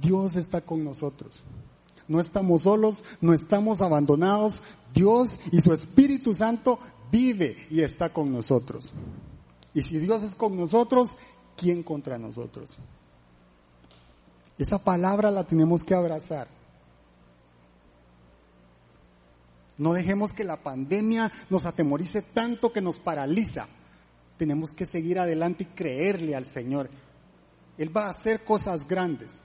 [0.00, 1.42] Dios está con nosotros.
[2.06, 4.62] No estamos solos, no estamos abandonados.
[4.94, 6.78] Dios y su Espíritu Santo
[7.10, 8.90] vive y está con nosotros.
[9.74, 11.10] Y si Dios es con nosotros,
[11.56, 12.70] ¿quién contra nosotros?
[14.58, 16.48] Esa palabra la tenemos que abrazar.
[19.78, 23.66] No dejemos que la pandemia nos atemorice tanto que nos paraliza.
[24.38, 26.88] Tenemos que seguir adelante y creerle al Señor.
[27.76, 29.40] Él va a hacer cosas grandes.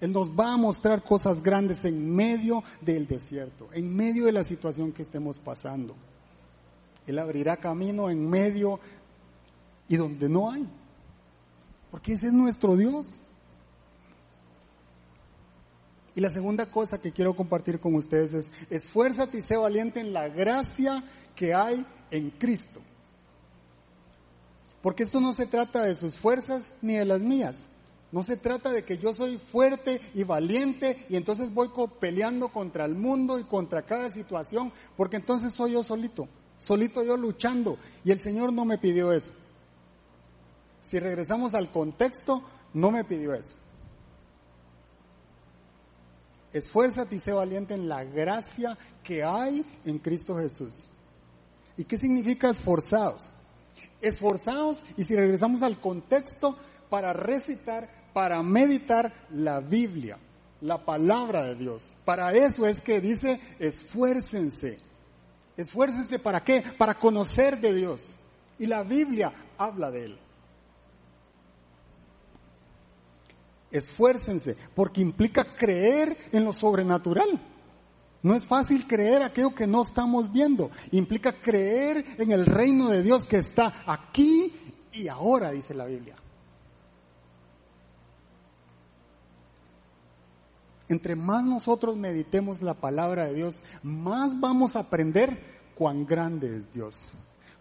[0.00, 4.44] Él nos va a mostrar cosas grandes en medio del desierto, en medio de la
[4.44, 5.94] situación que estemos pasando.
[7.06, 8.80] Él abrirá camino en medio
[9.88, 10.68] y donde no hay.
[11.90, 13.16] Porque ese es nuestro Dios.
[16.14, 20.12] Y la segunda cosa que quiero compartir con ustedes es, esfuérzate y sé valiente en
[20.12, 21.02] la gracia
[21.34, 22.80] que hay en Cristo.
[24.82, 27.66] Porque esto no se trata de sus fuerzas ni de las mías.
[28.10, 32.84] No se trata de que yo soy fuerte y valiente y entonces voy peleando contra
[32.84, 36.28] el mundo y contra cada situación, porque entonces soy yo solito,
[36.62, 37.76] solito yo luchando.
[38.04, 39.32] Y el Señor no me pidió eso.
[40.82, 42.42] Si regresamos al contexto,
[42.74, 43.54] no me pidió eso.
[46.52, 50.86] Esfuérzate y sé valiente en la gracia que hay en Cristo Jesús.
[51.76, 53.30] ¿Y qué significa esforzados?
[54.02, 56.56] Esforzados, y si regresamos al contexto,
[56.90, 60.18] para recitar, para meditar la Biblia,
[60.60, 61.90] la palabra de Dios.
[62.04, 64.91] Para eso es que dice, esfuércense.
[65.56, 66.62] Esfuércense para qué?
[66.78, 68.14] Para conocer de Dios.
[68.58, 70.18] Y la Biblia habla de Él.
[73.72, 77.40] esfuércense, porque implica creer en lo sobrenatural.
[78.22, 80.70] No es fácil creer aquello que no estamos viendo.
[80.92, 84.52] Implica creer en el reino de Dios que está aquí
[84.92, 86.14] y ahora, dice la Biblia.
[90.92, 95.38] Entre más nosotros meditemos la palabra de Dios, más vamos a aprender
[95.74, 97.06] cuán grande es Dios,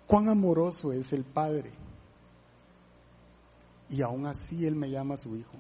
[0.06, 1.72] cuán amoroso es el Padre.
[3.90, 5.54] Y aún así Él me llama a su Hijo.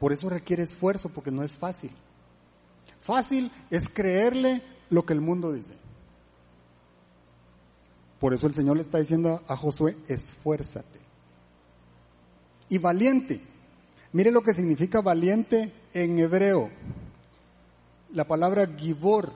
[0.00, 1.92] Por eso requiere esfuerzo, porque no es fácil.
[3.02, 5.76] Fácil es creerle lo que el mundo dice.
[8.18, 10.98] Por eso el Señor le está diciendo a Josué, esfuérzate.
[12.68, 13.40] Y valiente.
[14.12, 16.70] Mire lo que significa valiente en hebreo.
[18.12, 19.32] La palabra gibor,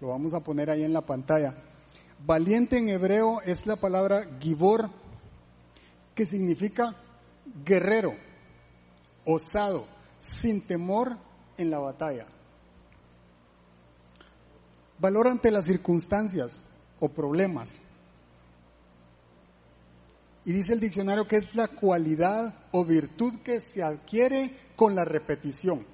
[0.00, 1.54] lo vamos a poner ahí en la pantalla.
[2.24, 4.90] Valiente en hebreo es la palabra gibor,
[6.14, 6.96] que significa
[7.64, 8.14] guerrero
[9.24, 9.86] osado,
[10.20, 11.16] sin temor
[11.58, 12.26] en la batalla.
[14.98, 16.58] Valor ante las circunstancias
[17.00, 17.80] o problemas.
[20.46, 25.04] Y dice el diccionario que es la cualidad o virtud que se adquiere con la
[25.04, 25.84] repetición.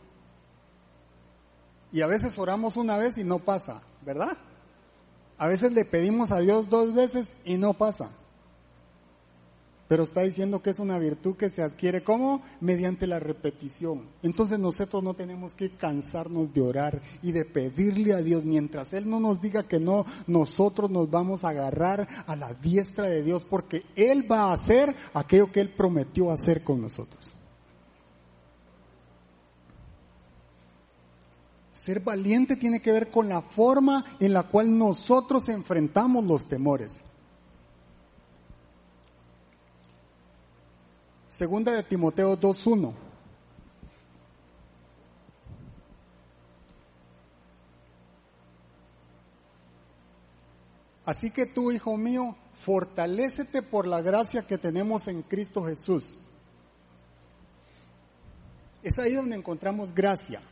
[1.91, 4.37] Y a veces oramos una vez y no pasa, ¿verdad?
[5.39, 8.11] A veces le pedimos a Dios dos veces y no pasa.
[9.93, 14.09] Pero está diciendo que es una virtud que se adquiere como mediante la repetición.
[14.23, 19.07] Entonces nosotros no tenemos que cansarnos de orar y de pedirle a Dios mientras Él
[19.07, 23.45] no nos diga que no, nosotros nos vamos a agarrar a la diestra de Dios
[23.45, 27.31] porque Él va a hacer aquello que Él prometió hacer con nosotros.
[31.71, 37.03] Ser valiente tiene que ver con la forma en la cual nosotros enfrentamos los temores.
[41.33, 42.93] Segunda de Timoteo 2.1.
[51.07, 56.15] Así que tú, hijo mío, fortalécete por la gracia que tenemos en Cristo Jesús.
[58.83, 60.43] Es ahí donde encontramos gracia.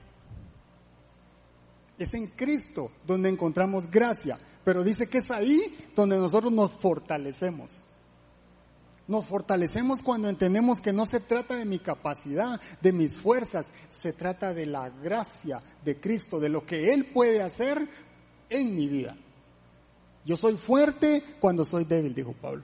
[1.99, 4.39] Es en Cristo donde encontramos gracia.
[4.65, 7.83] Pero dice que es ahí donde nosotros nos fortalecemos.
[9.11, 14.13] Nos fortalecemos cuando entendemos que no se trata de mi capacidad, de mis fuerzas, se
[14.13, 17.89] trata de la gracia de Cristo, de lo que Él puede hacer
[18.49, 19.17] en mi vida.
[20.25, 22.63] Yo soy fuerte cuando soy débil, dijo Pablo.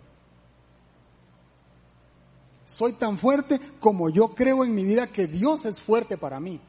[2.64, 6.60] Soy tan fuerte como yo creo en mi vida que Dios es fuerte para mí.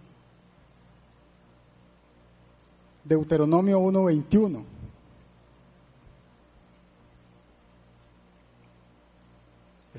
[3.04, 4.77] Deuteronomio 1:21.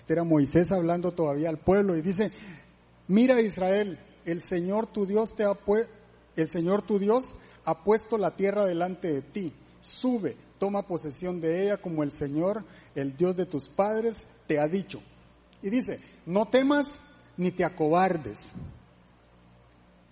[0.09, 2.33] Era Moisés hablando todavía al pueblo y dice,
[3.09, 5.57] mira Israel, el Señor tu Dios te ha
[6.37, 9.53] el Señor tu Dios ha puesto la tierra delante de ti.
[9.81, 14.67] Sube, toma posesión de ella como el Señor, el Dios de tus padres, te ha
[14.67, 15.01] dicho.
[15.63, 16.99] Y dice, no temas
[17.37, 18.47] ni te acobardes.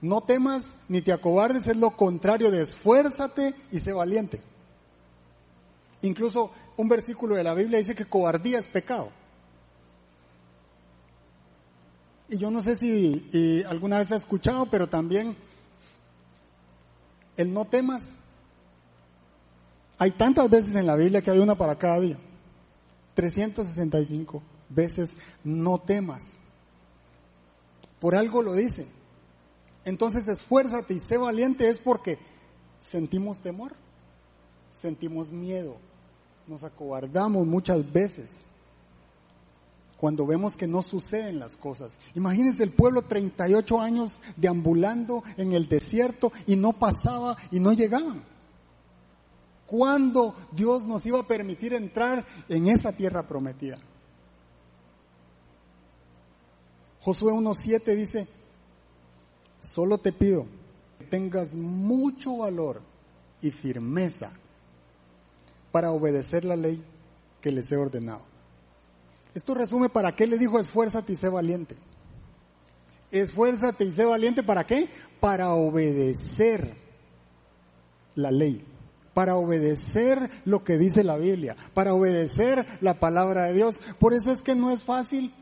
[0.02, 4.40] No temas ni te acobardes, es lo contrario de esfuérzate y sé valiente.
[6.02, 9.10] Incluso un versículo de la Biblia dice que cobardía es pecado.
[12.28, 15.36] Y yo no sé si alguna vez ha escuchado, pero también
[17.36, 18.12] el no temas.
[19.98, 22.18] Hay tantas veces en la Biblia que hay una para cada día.
[23.14, 26.32] 365 veces no temas.
[28.00, 28.86] Por algo lo dice.
[29.84, 32.18] Entonces esfuérzate y sé valiente es porque
[32.80, 33.72] sentimos temor,
[34.70, 35.76] sentimos miedo,
[36.48, 38.38] nos acobardamos muchas veces
[39.96, 41.96] cuando vemos que no suceden las cosas.
[42.14, 48.22] Imagínense el pueblo 38 años deambulando en el desierto y no pasaba y no llegaban.
[49.66, 53.78] ¿Cuándo Dios nos iba a permitir entrar en esa tierra prometida?
[57.00, 58.28] Josué 1.7 dice,
[59.60, 60.46] solo te pido
[60.98, 62.82] que tengas mucho valor
[63.40, 64.32] y firmeza
[65.72, 66.82] para obedecer la ley
[67.40, 68.35] que les he ordenado.
[69.36, 71.76] Esto resume para qué le dijo esfuérzate y sé valiente.
[73.10, 74.88] Esfuérzate y sé valiente para qué?
[75.20, 76.74] Para obedecer
[78.14, 78.64] la ley,
[79.12, 83.82] para obedecer lo que dice la Biblia, para obedecer la palabra de Dios.
[83.98, 85.34] Por eso es que no es fácil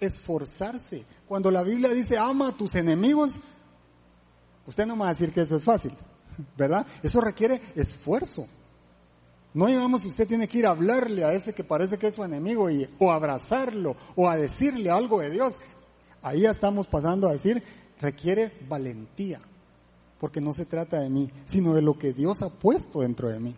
[0.00, 1.04] esforzarse.
[1.28, 3.34] Cuando la Biblia dice ama a tus enemigos,
[4.66, 5.92] usted no me va a decir que eso es fácil,
[6.58, 6.84] ¿verdad?
[7.00, 8.48] Eso requiere esfuerzo.
[9.52, 12.14] No digamos que usted tiene que ir a hablarle a ese que parece que es
[12.14, 15.56] su enemigo y, o abrazarlo o a decirle algo de Dios.
[16.22, 17.62] Ahí estamos pasando a decir,
[18.00, 19.40] requiere valentía,
[20.20, 23.40] porque no se trata de mí, sino de lo que Dios ha puesto dentro de
[23.40, 23.56] mí.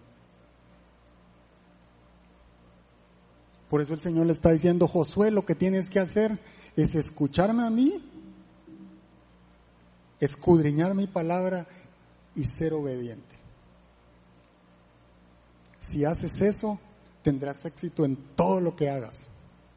[3.68, 6.38] Por eso el Señor le está diciendo, Josué, lo que tienes que hacer
[6.76, 8.02] es escucharme a mí,
[10.20, 11.66] escudriñar mi palabra
[12.34, 13.41] y ser obediente.
[15.82, 16.78] Si haces eso,
[17.22, 19.24] tendrás éxito en todo lo que hagas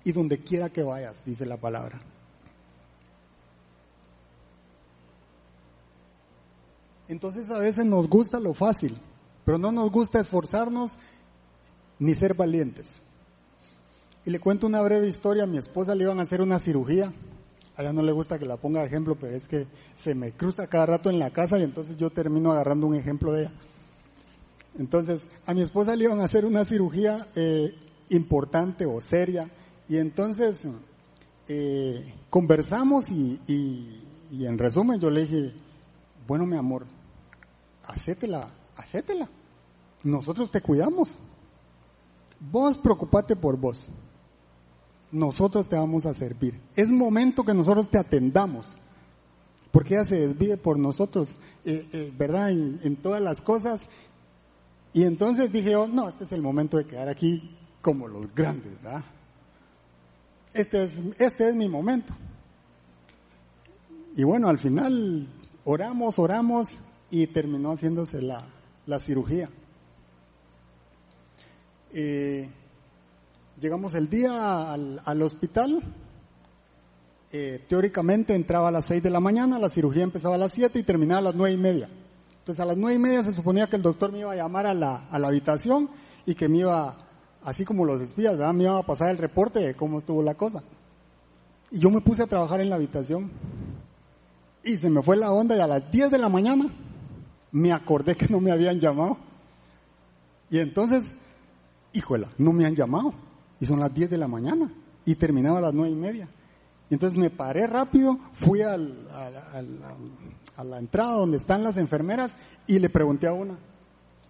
[0.03, 1.99] y donde quiera que vayas, dice la palabra.
[7.07, 8.95] Entonces a veces nos gusta lo fácil,
[9.43, 10.95] pero no nos gusta esforzarnos
[11.99, 12.91] ni ser valientes.
[14.25, 17.11] Y le cuento una breve historia, a mi esposa le iban a hacer una cirugía,
[17.75, 20.67] a ella no le gusta que la ponga ejemplo, pero es que se me cruza
[20.67, 23.51] cada rato en la casa y entonces yo termino agarrando un ejemplo de ella.
[24.77, 27.73] Entonces, a mi esposa le iban a hacer una cirugía eh,
[28.09, 29.49] importante o seria
[29.87, 30.67] y entonces
[31.47, 33.39] eh, conversamos y,
[34.31, 35.53] en resumen yo le dije,
[36.27, 36.85] bueno mi amor,
[37.83, 39.29] hacétela, hacétela,
[40.03, 41.09] nosotros te cuidamos,
[42.39, 43.81] vos preocupate por vos,
[45.11, 48.71] nosotros te vamos a servir, es momento que nosotros te atendamos,
[49.71, 51.29] porque ella se desvíe por nosotros,
[51.65, 52.51] eh, ¿verdad?
[52.51, 53.87] En, en, todas las cosas
[54.95, 58.81] y entonces dije yo, no, este es el momento de quedar aquí como los grandes,
[58.81, 59.03] ¿verdad?
[60.53, 62.13] este es, este es mi momento.
[64.15, 65.27] Y bueno, al final
[65.65, 66.69] oramos, oramos
[67.11, 68.47] y terminó haciéndose la,
[68.85, 69.49] la cirugía.
[71.91, 72.49] Eh,
[73.59, 75.83] llegamos el día al, al hospital.
[77.33, 80.79] Eh, teóricamente entraba a las 6 de la mañana, la cirugía empezaba a las 7
[80.79, 81.89] y terminaba a las nueve y media.
[82.45, 84.67] Entonces a las nueve y media se suponía que el doctor me iba a llamar
[84.67, 85.89] a la, a la habitación
[86.27, 86.95] y que me iba,
[87.43, 90.61] así como los espías, me iba a pasar el reporte de cómo estuvo la cosa.
[91.71, 93.31] Y yo me puse a trabajar en la habitación
[94.63, 96.65] y se me fue la onda y a las 10 de la mañana
[97.51, 99.17] me acordé que no me habían llamado.
[100.51, 101.15] Y entonces,
[101.93, 103.11] híjola, no me han llamado.
[103.59, 104.71] Y son las 10 de la mañana
[105.03, 106.27] y terminaba a las nueve y media.
[106.91, 109.07] Y entonces me paré rápido, fui al,
[110.57, 112.33] a la entrada donde están las enfermeras
[112.67, 113.57] y le pregunté a una,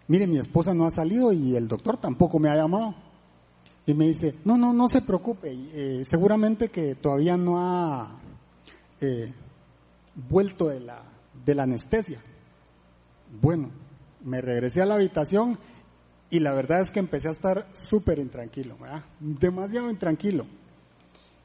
[0.08, 2.96] mire, mi esposa no ha salido y el doctor tampoco me ha llamado.
[3.88, 8.20] Y me dice, no, no, no se preocupe, eh, seguramente que todavía no ha
[9.00, 9.32] eh,
[10.28, 11.04] vuelto de la,
[11.46, 12.20] de la anestesia.
[13.42, 13.70] Bueno,
[14.24, 15.60] me regresé a la habitación
[16.32, 19.04] y la verdad es que empecé a estar súper intranquilo, ¿verdad?
[19.20, 20.48] Demasiado intranquilo.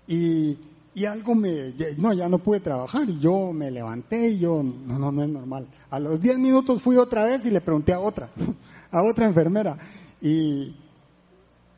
[0.07, 0.59] Y,
[0.95, 4.99] y algo me, no, ya no pude trabajar y yo me levanté y yo, no,
[4.99, 5.69] no, no es normal.
[5.89, 8.31] A los 10 minutos fui otra vez y le pregunté a otra,
[8.91, 9.79] a otra enfermera
[10.21, 10.75] y,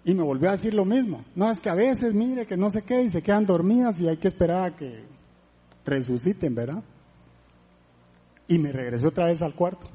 [0.05, 1.25] y me volvió a decir lo mismo.
[1.35, 4.09] No, es que a veces, mire, que no sé qué y se quedan dormidas y
[4.09, 5.05] hay que esperar a que
[5.85, 6.83] resuciten, ¿verdad?
[8.49, 9.87] Y me regresé otra vez al cuarto.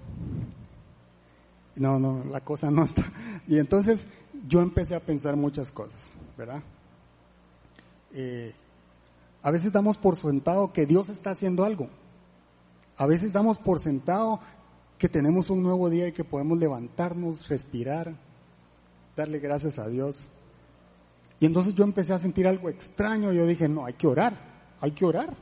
[1.75, 3.03] No, no, la cosa no está.
[3.47, 4.05] Y entonces
[4.47, 6.07] yo empecé a pensar muchas cosas,
[6.37, 6.61] ¿verdad?
[8.13, 8.53] Eh,
[9.43, 11.89] a veces damos por sentado que Dios está haciendo algo.
[12.97, 14.39] A veces damos por sentado
[14.97, 18.13] que tenemos un nuevo día y que podemos levantarnos, respirar,
[19.15, 20.21] darle gracias a Dios.
[21.39, 23.31] Y entonces yo empecé a sentir algo extraño.
[23.31, 24.37] Yo dije, no, hay que orar,
[24.81, 25.35] hay que orar,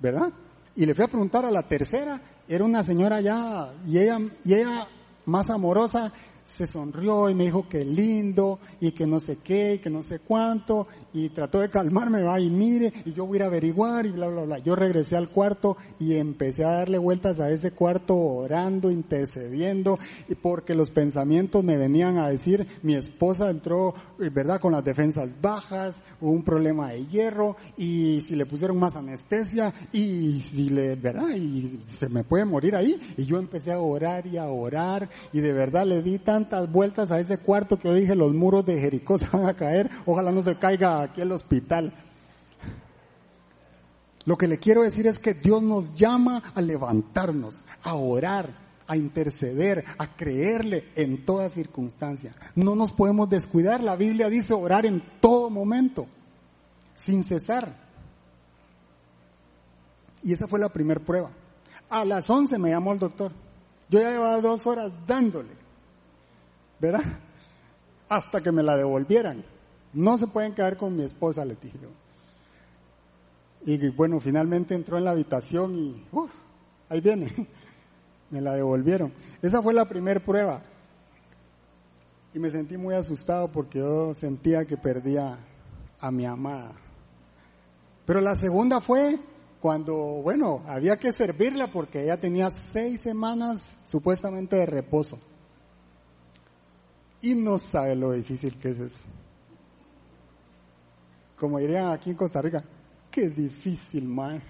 [0.00, 0.32] ¿verdad?
[0.74, 4.54] Y le fui a preguntar a la tercera, era una señora ya, y ella, y
[4.54, 4.88] ella
[5.26, 6.12] más amorosa,
[6.44, 10.02] se sonrió y me dijo que lindo y que no sé qué y que no
[10.02, 14.10] sé cuánto y trató de calmarme, va y mire y yo voy a averiguar y
[14.10, 14.58] bla, bla, bla.
[14.58, 20.34] Yo regresé al cuarto y empecé a darle vueltas a ese cuarto orando, intercediendo y
[20.34, 24.60] porque los pensamientos me venían a decir, mi esposa entró, ¿verdad?
[24.60, 30.40] Con las defensas bajas, un problema de hierro y si le pusieron más anestesia y
[30.40, 31.30] si le, ¿verdad?
[31.36, 35.40] Y se me puede morir ahí y yo empecé a orar y a orar y
[35.40, 38.80] de verdad le di tantas vueltas a ese cuarto que yo dije, los muros de
[38.80, 41.92] Jericó se van a caer, ojalá no se caiga aquí el hospital.
[44.26, 48.96] Lo que le quiero decir es que Dios nos llama a levantarnos, a orar, a
[48.96, 52.34] interceder, a creerle en toda circunstancia.
[52.54, 53.80] No nos podemos descuidar.
[53.82, 56.06] La Biblia dice orar en todo momento,
[56.94, 57.76] sin cesar.
[60.22, 61.30] Y esa fue la primera prueba.
[61.88, 63.32] A las 11 me llamó el doctor.
[63.90, 65.64] Yo ya llevaba dos horas dándole.
[66.84, 67.02] ¿verdad?
[68.08, 69.44] Hasta que me la devolvieran.
[69.92, 71.78] No se pueden quedar con mi esposa, le dije
[73.64, 76.30] Y bueno, finalmente entró en la habitación y, uff,
[76.88, 77.32] ahí viene.
[78.34, 79.12] Me la devolvieron.
[79.42, 80.60] Esa fue la primera prueba.
[82.34, 85.38] Y me sentí muy asustado porque yo sentía que perdía
[86.00, 86.72] a mi amada.
[88.04, 89.20] Pero la segunda fue
[89.60, 95.20] cuando, bueno, había que servirla porque ella tenía seis semanas supuestamente de reposo.
[97.20, 98.98] Y no sabe lo difícil que es eso.
[101.38, 102.64] Como dirían aquí en Costa Rica,
[103.12, 104.42] qué difícil, man.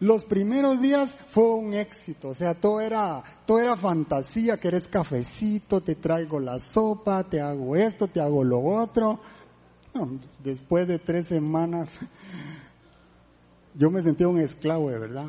[0.00, 4.86] Los primeros días fue un éxito, o sea, todo era, todo era fantasía, que eres
[4.86, 9.20] cafecito, te traigo la sopa, te hago esto, te hago lo otro.
[10.42, 11.90] después de tres semanas,
[13.74, 15.26] yo me sentía un esclavo de verdad.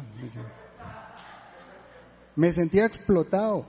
[2.36, 3.66] Me sentía explotado.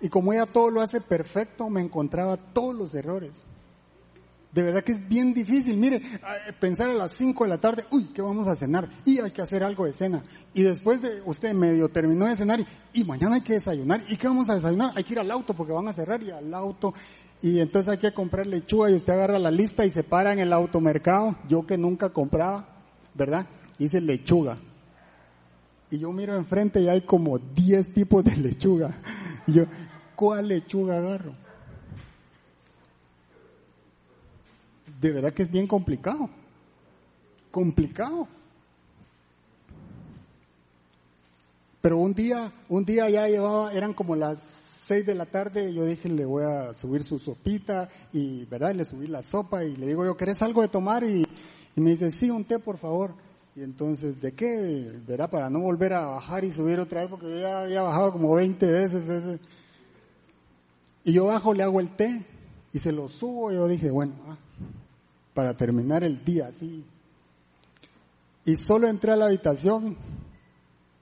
[0.00, 3.32] Y como ella todo lo hace perfecto, me encontraba todos los errores.
[4.56, 5.76] De verdad que es bien difícil.
[5.76, 6.00] Mire,
[6.58, 8.88] pensar a las 5 de la tarde, uy, ¿qué vamos a cenar?
[9.04, 10.24] Y hay que hacer algo de cena.
[10.54, 14.02] Y después de usted medio terminó de cenar y, mañana hay que desayunar.
[14.08, 14.92] ¿Y qué vamos a desayunar?
[14.94, 16.94] Hay que ir al auto porque van a cerrar y al auto.
[17.42, 20.38] Y entonces hay que comprar lechuga y usted agarra la lista y se para en
[20.38, 21.36] el automercado.
[21.46, 22.66] Yo que nunca compraba,
[23.12, 23.46] ¿verdad?
[23.78, 24.56] Dice lechuga.
[25.90, 29.02] Y yo miro enfrente y hay como 10 tipos de lechuga.
[29.46, 29.64] Y yo,
[30.14, 31.45] ¿cuál lechuga agarro?
[35.00, 36.30] De verdad que es bien complicado.
[37.50, 38.28] Complicado.
[41.80, 45.84] Pero un día, un día ya llevaba, eran como las 6 de la tarde yo
[45.84, 48.72] dije le voy a subir su sopita y, ¿verdad?
[48.72, 51.04] le subí la sopa y le digo yo, ¿querés algo de tomar?
[51.04, 51.26] Y,
[51.74, 53.14] me dice, sí, un té por favor.
[53.54, 54.92] Y entonces, ¿de qué?
[55.06, 55.28] ¿Verdad?
[55.28, 58.34] Para no volver a bajar y subir otra vez porque yo ya había bajado como
[58.34, 59.40] 20 veces ese.
[61.04, 62.24] Y yo bajo, le hago el té
[62.72, 63.52] y se lo subo.
[63.52, 64.36] Y yo dije, bueno, ah,
[65.36, 66.82] para terminar el día así.
[68.46, 69.94] Y solo entré a la habitación.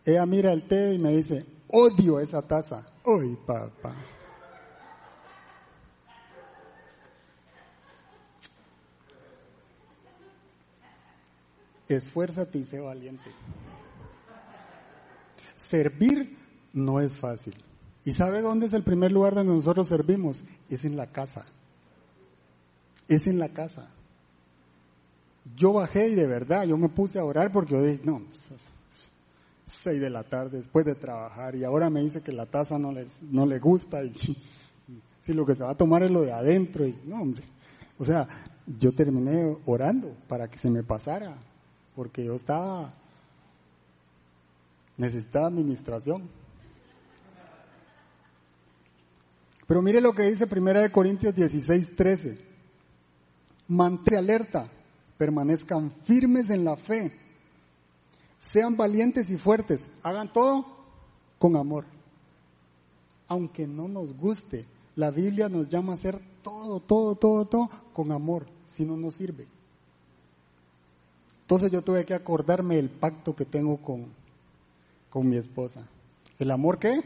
[0.05, 2.85] Ella mira el té y me dice, odio esa taza.
[3.05, 3.95] Uy, papá.
[11.87, 13.31] Esfuérzate y sé valiente.
[15.55, 16.37] Servir
[16.73, 17.55] no es fácil.
[18.05, 20.43] ¿Y sabe dónde es el primer lugar donde nosotros servimos?
[20.69, 21.47] Es en la casa.
[23.07, 23.94] Es en la casa.
[25.57, 28.23] Yo bajé y de verdad, yo me puse a orar porque yo dije, no,
[29.67, 32.93] seis de la tarde después de trabajar y ahora me dice que la taza no
[32.93, 34.15] le, no le gusta y
[35.21, 37.43] si lo que se va a tomar es lo de adentro y no hombre.
[37.99, 38.27] O sea,
[38.67, 41.37] yo terminé orando para que se me pasara
[41.95, 42.95] porque yo estaba
[44.97, 46.29] necesitaba administración.
[49.67, 52.39] Pero mire lo que dice Primera de Corintios 16, 13.
[53.69, 54.71] Mantén alerta,
[55.19, 57.13] permanezcan firmes en la fe
[58.45, 59.89] sean valientes y fuertes.
[60.03, 60.65] Hagan todo
[61.39, 61.85] con amor.
[63.27, 68.13] Aunque no nos guste, la Biblia nos llama a hacer todo, todo, todo, todo con
[68.13, 69.47] amor, si no nos sirve.
[71.43, 74.07] Entonces yo tuve que acordarme del pacto que tengo con,
[75.11, 75.87] con mi esposa.
[76.39, 77.01] ¿El amor qué?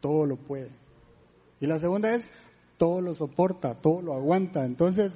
[0.00, 0.70] Todo lo puede.
[1.60, 2.28] Y la segunda es,
[2.76, 4.64] todo lo soporta, todo lo aguanta.
[4.64, 5.12] Entonces,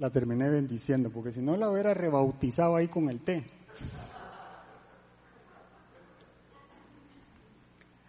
[0.00, 3.44] la terminé bendiciendo, porque si no la hubiera rebautizado ahí con el té.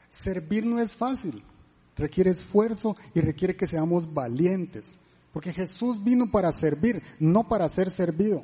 [0.08, 1.44] Servir no es fácil,
[1.98, 4.96] requiere esfuerzo y requiere que seamos valientes,
[5.34, 8.42] porque Jesús vino para servir, no para ser servido.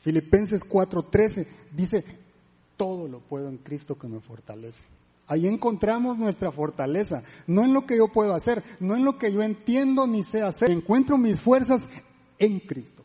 [0.00, 2.04] Filipenses 4:13 dice,
[2.76, 4.84] todo lo puedo en Cristo que me fortalece.
[5.28, 9.32] Ahí encontramos nuestra fortaleza, no en lo que yo puedo hacer, no en lo que
[9.32, 10.70] yo entiendo ni sé hacer.
[10.70, 11.88] Encuentro mis fuerzas
[12.38, 13.02] en Cristo.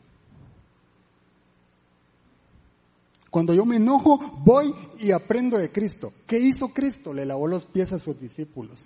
[3.32, 6.12] Cuando yo me enojo, voy y aprendo de Cristo.
[6.26, 7.14] ¿Qué hizo Cristo?
[7.14, 8.84] Le lavó los pies a sus discípulos.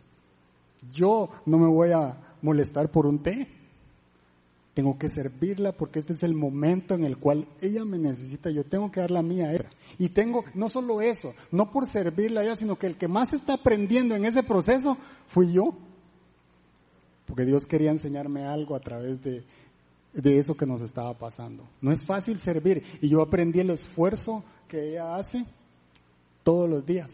[0.92, 3.48] Yo no me voy a molestar por un té.
[4.76, 8.50] Tengo que servirla porque este es el momento en el cual ella me necesita.
[8.50, 9.70] Yo tengo que dar la mía a ella.
[9.98, 13.32] Y tengo, no solo eso, no por servirla a ella, sino que el que más
[13.32, 14.98] está aprendiendo en ese proceso
[15.28, 15.74] fui yo.
[17.24, 19.44] Porque Dios quería enseñarme algo a través de,
[20.12, 21.66] de eso que nos estaba pasando.
[21.80, 22.82] No es fácil servir.
[23.00, 25.46] Y yo aprendí el esfuerzo que ella hace
[26.42, 27.12] todos los días.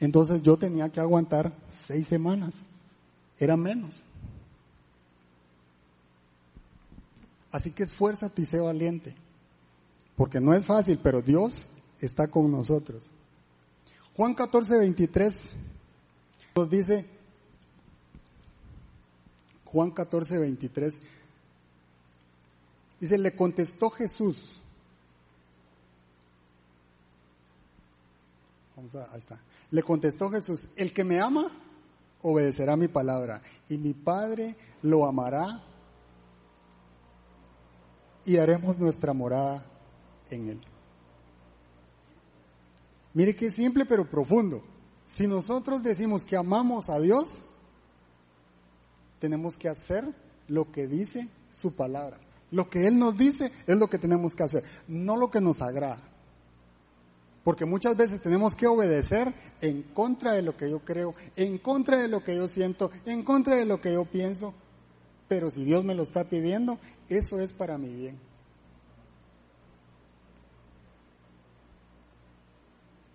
[0.00, 2.54] Entonces yo tenía que aguantar seis semanas.
[3.38, 4.02] Era menos.
[7.52, 9.14] Así que esfuérzate y sé valiente.
[10.16, 11.62] Porque no es fácil, pero Dios
[12.00, 13.10] está con nosotros.
[14.16, 15.50] Juan 14, 23
[16.54, 17.06] nos dice,
[19.64, 20.94] Juan 14, 23,
[23.00, 24.60] dice, le contestó Jesús.
[28.76, 29.40] Vamos a, ahí está.
[29.70, 31.50] Le contestó Jesús, el que me ama,
[32.20, 33.40] obedecerá mi palabra,
[33.70, 35.62] y mi Padre lo amará
[38.24, 39.64] y haremos nuestra morada
[40.30, 40.60] en Él.
[43.14, 44.62] Mire qué simple pero profundo.
[45.06, 47.40] Si nosotros decimos que amamos a Dios,
[49.18, 50.04] tenemos que hacer
[50.48, 52.18] lo que dice su palabra.
[52.50, 55.60] Lo que Él nos dice es lo que tenemos que hacer, no lo que nos
[55.60, 56.02] agrada.
[57.44, 62.00] Porque muchas veces tenemos que obedecer en contra de lo que yo creo, en contra
[62.00, 64.54] de lo que yo siento, en contra de lo que yo pienso.
[65.28, 68.18] Pero si Dios me lo está pidiendo, eso es para mi bien.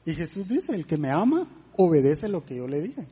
[0.05, 3.05] Y Jesús dice, el que me ama, obedece lo que yo le dije.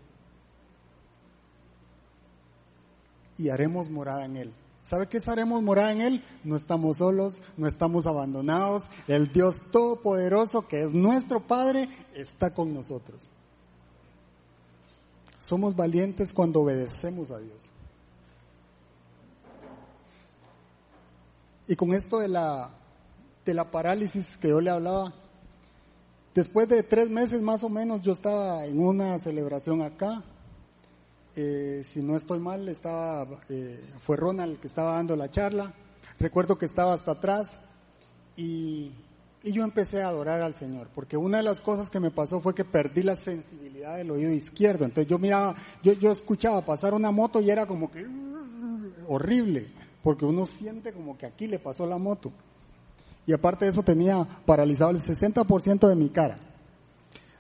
[3.38, 4.54] Y haremos morada en él.
[4.82, 6.24] ¿Sabe qué es haremos morada en él?
[6.44, 8.84] No estamos solos, no estamos abandonados.
[9.08, 13.30] El Dios Todopoderoso, que es nuestro Padre, está con nosotros.
[15.38, 17.70] Somos valientes cuando obedecemos a Dios.
[21.68, 22.70] Y con esto de la,
[23.46, 25.14] de la parálisis que yo le hablaba,
[26.34, 30.24] después de tres meses más o menos yo estaba en una celebración acá.
[31.36, 35.74] Eh, si no estoy mal, estaba, eh, fue Ronald el que estaba dando la charla.
[36.20, 37.60] Recuerdo que estaba hasta atrás
[38.38, 38.94] y,
[39.46, 42.40] Y yo empecé a adorar al Señor, porque una de las cosas que me pasó
[42.40, 44.86] fue que perdí la sensibilidad del oído izquierdo.
[44.86, 48.08] Entonces yo miraba, yo, yo escuchaba pasar una moto y era como que
[49.08, 49.68] horrible,
[50.06, 52.32] porque uno siente como que aquí le pasó la moto.
[53.26, 56.36] Y aparte de eso tenía paralizado el 60% de mi cara.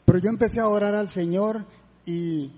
[0.03, 1.63] Pero yo empecé a adorar al Señor
[2.07, 2.51] y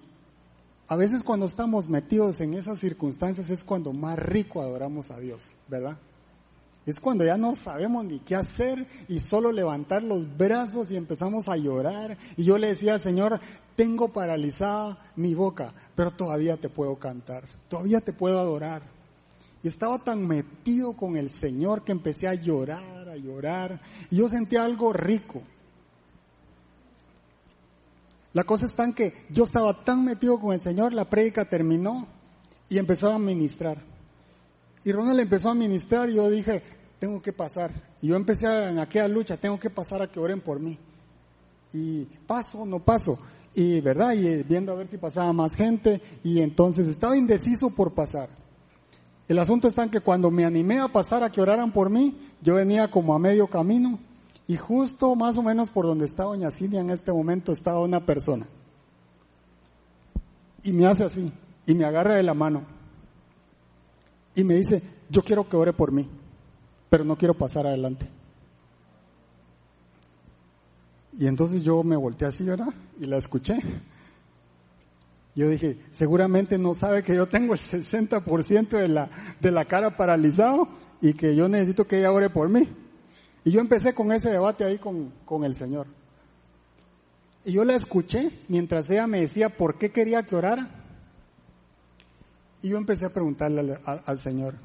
[0.87, 5.43] a veces cuando estamos metidos en esas circunstancias es cuando más rico adoramos a Dios,
[5.67, 5.97] ¿verdad?
[6.85, 11.49] Es cuando ya no sabemos ni qué hacer y solo levantar los brazos y empezamos
[11.49, 12.17] a llorar.
[12.37, 13.41] Y yo le decía, Señor,
[13.75, 18.95] tengo paralizada mi boca, pero todavía te puedo cantar, todavía te puedo adorar.
[19.63, 23.81] Y estaba tan metido con el Señor que empecé a llorar, a llorar.
[24.11, 25.41] Y yo sentía algo rico.
[28.33, 32.07] La cosa está en que yo estaba tan metido con el Señor, la prédica terminó
[32.69, 33.79] y empezó a ministrar.
[34.83, 36.61] Y Ronald empezó a ministrar y yo dije,
[36.99, 37.71] tengo que pasar.
[38.01, 40.77] Y yo empecé en aquella lucha, tengo que pasar a que oren por mí.
[41.73, 43.17] Y paso, no paso.
[43.55, 47.93] Y verdad, y viendo a ver si pasaba más gente, y entonces estaba indeciso por
[47.93, 48.29] pasar.
[49.27, 52.17] El asunto está en que cuando me animé a pasar a que oraran por mí,
[52.41, 53.99] yo venía como a medio camino,
[54.47, 58.05] y justo más o menos por donde está Doña Silvia en este momento estaba una
[58.05, 58.47] persona.
[60.63, 61.31] Y me hace así,
[61.65, 62.63] y me agarra de la mano,
[64.35, 66.07] y me dice, yo quiero que ore por mí
[66.89, 68.07] pero no quiero pasar adelante.
[71.19, 72.73] Y entonces yo me volteé así, ¿verdad?
[72.99, 73.59] Y la escuché.
[75.37, 79.95] Yo dije, seguramente no sabe que yo tengo el 60% de la, de la cara
[79.95, 80.67] paralizado
[80.99, 82.67] y que yo necesito que ella ore por mí.
[83.43, 85.85] Y yo empecé con ese debate ahí con, con el Señor.
[87.45, 90.71] Y yo la escuché mientras ella me decía por qué quería que orara.
[92.63, 94.55] Y yo empecé a preguntarle al, al Señor,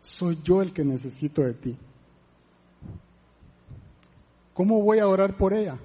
[0.00, 1.76] soy yo el que necesito de ti.
[4.54, 5.78] ¿Cómo voy a orar por ella?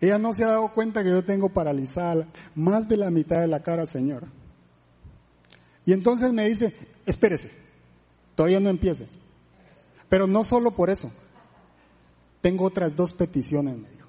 [0.00, 3.46] Ella no se ha dado cuenta que yo tengo paralizada más de la mitad de
[3.46, 4.24] la cara, Señor.
[5.86, 6.74] Y entonces me dice,
[7.06, 7.50] espérese,
[8.34, 9.06] todavía no empiece.
[10.08, 11.10] Pero no solo por eso.
[12.40, 14.06] Tengo otras dos peticiones, me dijo.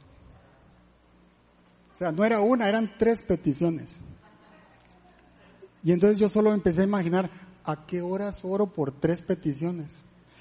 [1.93, 3.95] O sea, no era una, eran tres peticiones.
[5.83, 7.29] Y entonces yo solo empecé a imaginar,
[7.63, 9.93] ¿a qué horas oro por tres peticiones?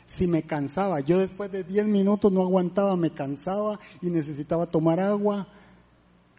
[0.07, 5.01] Si me cansaba, yo después de diez minutos no aguantaba, me cansaba y necesitaba tomar
[5.01, 5.49] agua.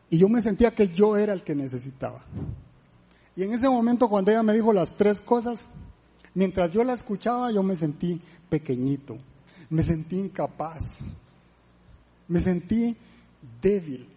[0.10, 2.24] Y yo me sentía que yo era el que necesitaba.
[3.36, 5.66] Y en ese momento cuando ella me dijo las tres cosas,
[6.34, 9.18] mientras yo la escuchaba yo me sentí pequeñito,
[9.70, 11.00] me sentí incapaz,
[12.28, 12.96] me sentí
[13.62, 14.08] débil.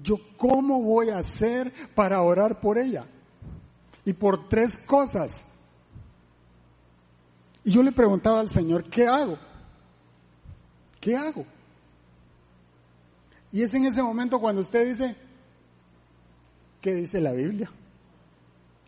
[0.00, 3.06] Yo, ¿cómo voy a hacer para orar por ella?
[4.04, 5.45] Y por tres cosas.
[7.66, 9.36] Y yo le preguntaba al Señor, ¿qué hago?
[11.00, 11.44] ¿Qué hago?
[13.50, 15.16] Y es en ese momento cuando usted dice,
[16.80, 17.68] ¿qué dice la Biblia?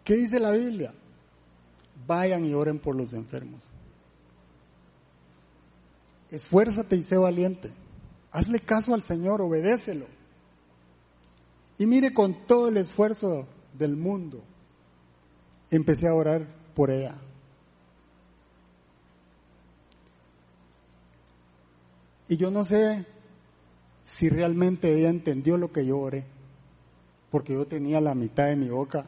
[0.05, 0.95] ¿Qué dice la Biblia?
[2.07, 3.65] Vayan y oren por los enfermos.
[6.31, 7.73] Esfuérzate y sé valiente.
[8.31, 10.07] Hazle caso al Señor, obedécelo.
[11.79, 14.41] Y mire con todo el esfuerzo del mundo,
[15.69, 17.17] empecé a orar por ella.
[22.29, 23.07] Y yo no sé
[24.05, 26.25] si realmente ella entendió lo que yo oré,
[27.31, 29.07] porque yo tenía la mitad de mi boca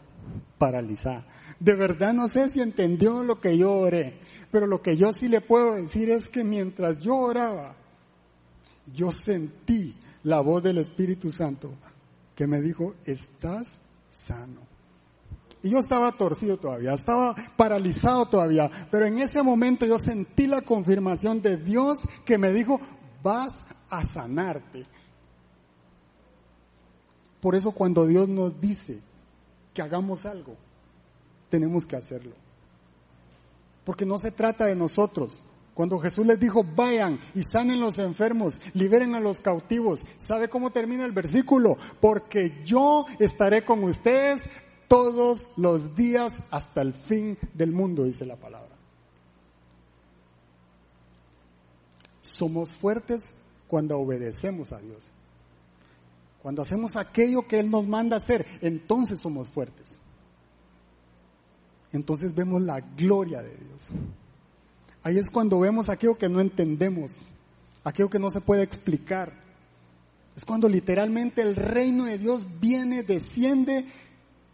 [0.59, 1.27] paralizada.
[1.59, 4.18] De verdad no sé si entendió lo que yo oré,
[4.51, 7.77] pero lo que yo sí le puedo decir es que mientras yo oraba,
[8.93, 9.95] yo sentí
[10.25, 11.71] la voz del Espíritu Santo
[12.35, 14.61] que me dijo, estás sano.
[15.62, 20.62] Y yo estaba torcido todavía, estaba paralizado todavía, pero en ese momento yo sentí la
[20.62, 22.81] confirmación de Dios que me dijo,
[23.23, 24.87] vas a sanarte.
[27.41, 29.01] Por eso cuando Dios nos dice
[29.73, 30.57] que hagamos algo,
[31.49, 32.33] tenemos que hacerlo.
[33.85, 35.43] Porque no se trata de nosotros.
[35.75, 40.71] Cuando Jesús les dijo, vayan y sanen los enfermos, liberen a los cautivos, ¿sabe cómo
[40.71, 41.79] termina el versículo?
[42.01, 44.51] Porque yo estaré con ustedes
[44.89, 48.70] todos los días hasta el fin del mundo, dice la palabra.
[52.41, 53.32] Somos fuertes
[53.68, 55.03] cuando obedecemos a Dios.
[56.41, 59.99] Cuando hacemos aquello que Él nos manda hacer, entonces somos fuertes.
[61.93, 63.80] Entonces vemos la gloria de Dios.
[65.03, 67.12] Ahí es cuando vemos aquello que no entendemos,
[67.84, 69.34] aquello que no se puede explicar.
[70.34, 73.84] Es cuando literalmente el reino de Dios viene, desciende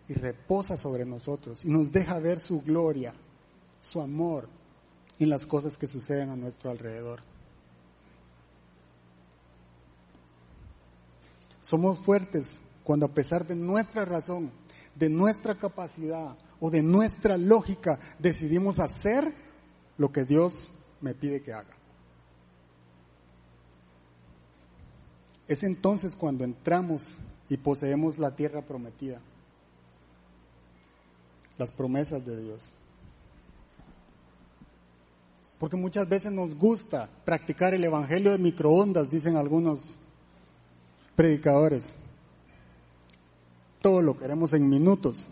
[0.09, 3.15] y reposa sobre nosotros y nos deja ver su gloria,
[3.81, 4.49] su amor
[5.21, 7.36] en las cosas que suceden a nuestro alrededor.
[11.67, 14.53] Somos fuertes cuando a pesar de nuestra razón,
[14.95, 19.33] de nuestra capacidad o de nuestra lógica decidimos hacer
[19.99, 21.75] lo que Dios me pide que haga.
[25.49, 27.03] Es entonces cuando entramos
[27.49, 29.21] y poseemos la tierra prometida,
[31.59, 32.63] las promesas de Dios.
[35.59, 39.97] Porque muchas veces nos gusta practicar el Evangelio de microondas, dicen algunos
[41.17, 41.93] predicadores.
[43.81, 45.25] Todo lo queremos en minutos.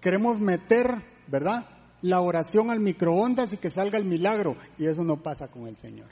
[0.00, 1.66] Queremos meter, ¿verdad?
[2.02, 4.56] La oración al microondas y que salga el milagro.
[4.78, 6.08] Y eso no pasa con el Señor.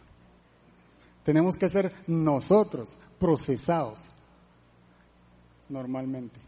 [1.24, 4.00] Tenemos que ser nosotros procesados
[5.68, 6.40] normalmente.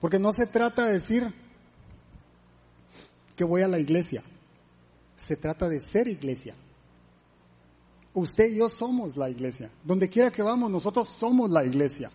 [0.00, 1.32] Porque no se trata de decir
[3.36, 4.22] que voy a la iglesia.
[5.16, 6.54] Se trata de ser iglesia.
[8.14, 9.70] Usted y yo somos la iglesia.
[9.82, 12.10] Donde quiera que vamos, nosotros somos la iglesia.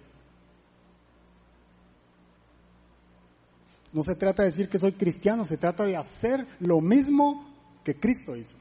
[3.91, 7.45] No se trata de decir que soy cristiano, se trata de hacer lo mismo
[7.83, 8.55] que Cristo hizo.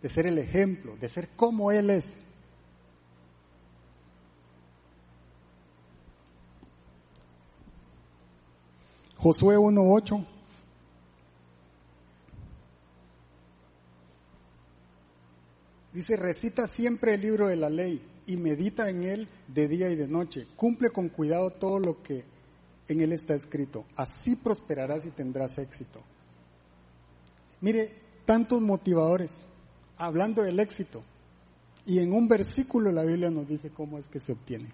[0.00, 2.16] De ser el ejemplo, de ser como Él es.
[9.16, 10.37] Josué 1.8
[15.98, 19.96] Dice, recita siempre el libro de la ley y medita en él de día y
[19.96, 20.46] de noche.
[20.54, 22.22] Cumple con cuidado todo lo que
[22.86, 23.84] en él está escrito.
[23.96, 26.00] Así prosperarás y tendrás éxito.
[27.60, 27.92] Mire,
[28.24, 29.38] tantos motivadores
[29.96, 31.02] hablando del éxito.
[31.84, 34.70] Y en un versículo la Biblia nos dice cómo es que se obtiene.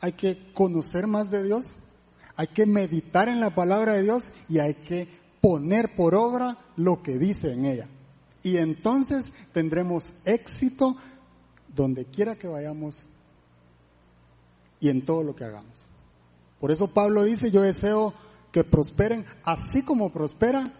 [0.00, 1.74] Hay que conocer más de Dios,
[2.36, 5.08] hay que meditar en la palabra de Dios y hay que
[5.42, 7.88] poner por obra lo que dice en ella.
[8.42, 10.96] Y entonces tendremos éxito
[11.74, 12.98] donde quiera que vayamos
[14.80, 15.84] y en todo lo que hagamos.
[16.58, 18.14] Por eso Pablo dice, yo deseo
[18.52, 20.72] que prosperen así como prospera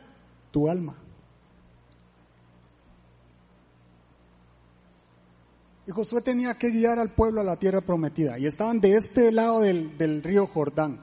[0.51, 0.97] tu alma.
[5.87, 8.39] Y Josué tenía que guiar al pueblo a la tierra prometida.
[8.39, 11.01] Y estaban de este lado del, del río Jordán.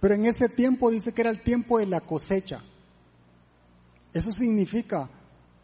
[0.00, 2.62] Pero en ese tiempo dice que era el tiempo de la cosecha.
[4.12, 5.08] Eso significa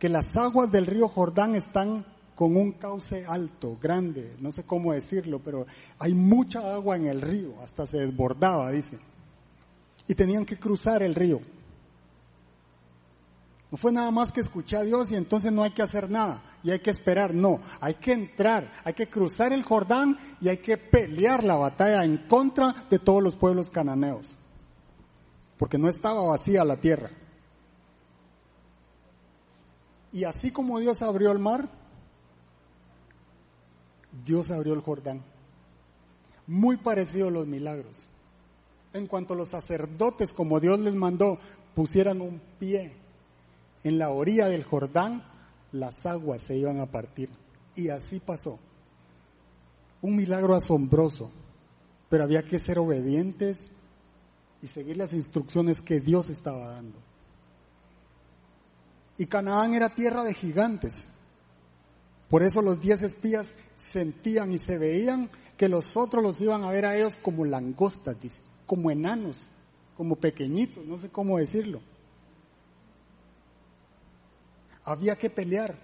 [0.03, 4.93] que las aguas del río Jordán están con un cauce alto, grande, no sé cómo
[4.93, 5.65] decirlo, pero
[5.97, 8.99] hay mucha agua en el río, hasta se desbordaba, dice.
[10.09, 11.41] Y tenían que cruzar el río.
[13.71, 16.43] No fue nada más que escuchar a Dios y entonces no hay que hacer nada
[16.65, 20.59] y hay que esperar, no, hay que entrar, hay que cruzar el Jordán y hay
[20.59, 24.35] que pelear la batalla en contra de todos los pueblos cananeos,
[25.59, 27.22] porque no estaba vacía la tierra.
[30.13, 31.69] Y así como Dios abrió el mar,
[34.25, 35.23] Dios abrió el Jordán.
[36.47, 38.07] Muy parecido a los milagros.
[38.93, 41.39] En cuanto los sacerdotes, como Dios les mandó,
[41.75, 42.93] pusieran un pie
[43.85, 45.25] en la orilla del Jordán,
[45.73, 47.31] las aguas se iban a partir.
[47.75, 48.59] Y así pasó.
[50.03, 51.31] Un milagro asombroso.
[52.11, 53.69] Pero había que ser obedientes
[54.61, 56.99] y seguir las instrucciones que Dios estaba dando.
[59.19, 61.09] Y Canaán era tierra de gigantes.
[62.29, 66.71] Por eso los diez espías sentían y se veían que los otros los iban a
[66.71, 68.17] ver a ellos como langostas,
[68.67, 69.39] como enanos,
[69.97, 71.81] como pequeñitos, no sé cómo decirlo.
[74.85, 75.77] Había que pelear.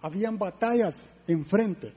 [0.00, 1.92] Habían batallas enfrente.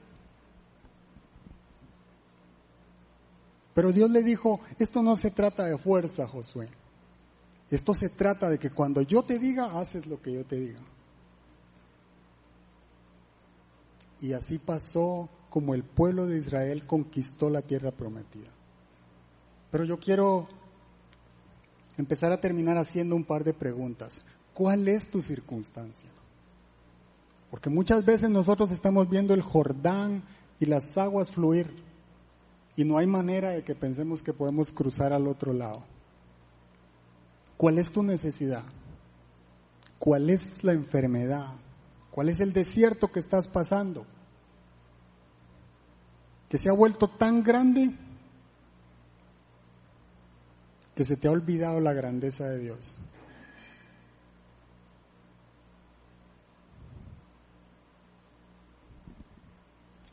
[3.74, 6.68] Pero Dios le dijo, esto no se trata de fuerza, Josué.
[7.70, 10.80] Esto se trata de que cuando yo te diga, haces lo que yo te diga.
[14.20, 18.50] Y así pasó como el pueblo de Israel conquistó la tierra prometida.
[19.70, 20.48] Pero yo quiero
[21.96, 24.16] empezar a terminar haciendo un par de preguntas.
[24.52, 26.10] ¿Cuál es tu circunstancia?
[27.50, 30.22] Porque muchas veces nosotros estamos viendo el Jordán
[30.60, 31.74] y las aguas fluir
[32.76, 35.84] y no hay manera de que pensemos que podemos cruzar al otro lado.
[37.56, 38.64] ¿Cuál es tu necesidad?
[39.98, 41.54] ¿Cuál es la enfermedad?
[42.10, 44.04] ¿Cuál es el desierto que estás pasando?
[46.48, 47.94] Que se ha vuelto tan grande
[50.94, 52.96] que se te ha olvidado la grandeza de Dios.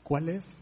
[0.03, 0.59] ¿Cuál es?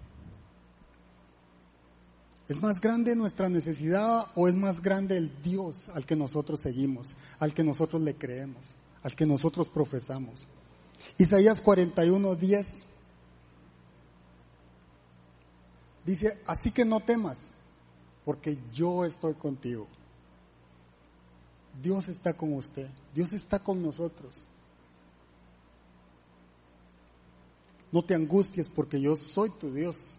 [2.48, 7.14] ¿Es más grande nuestra necesidad o es más grande el Dios al que nosotros seguimos,
[7.40, 8.66] al que nosotros le creemos,
[9.04, 10.48] al que nosotros profesamos?
[11.18, 12.84] Isaías 41, 10
[16.06, 17.50] dice, así que no temas,
[18.24, 19.88] porque yo estoy contigo.
[21.82, 24.40] Dios está con usted, Dios está con nosotros.
[27.92, 30.12] No te angusties porque yo soy tu Dios.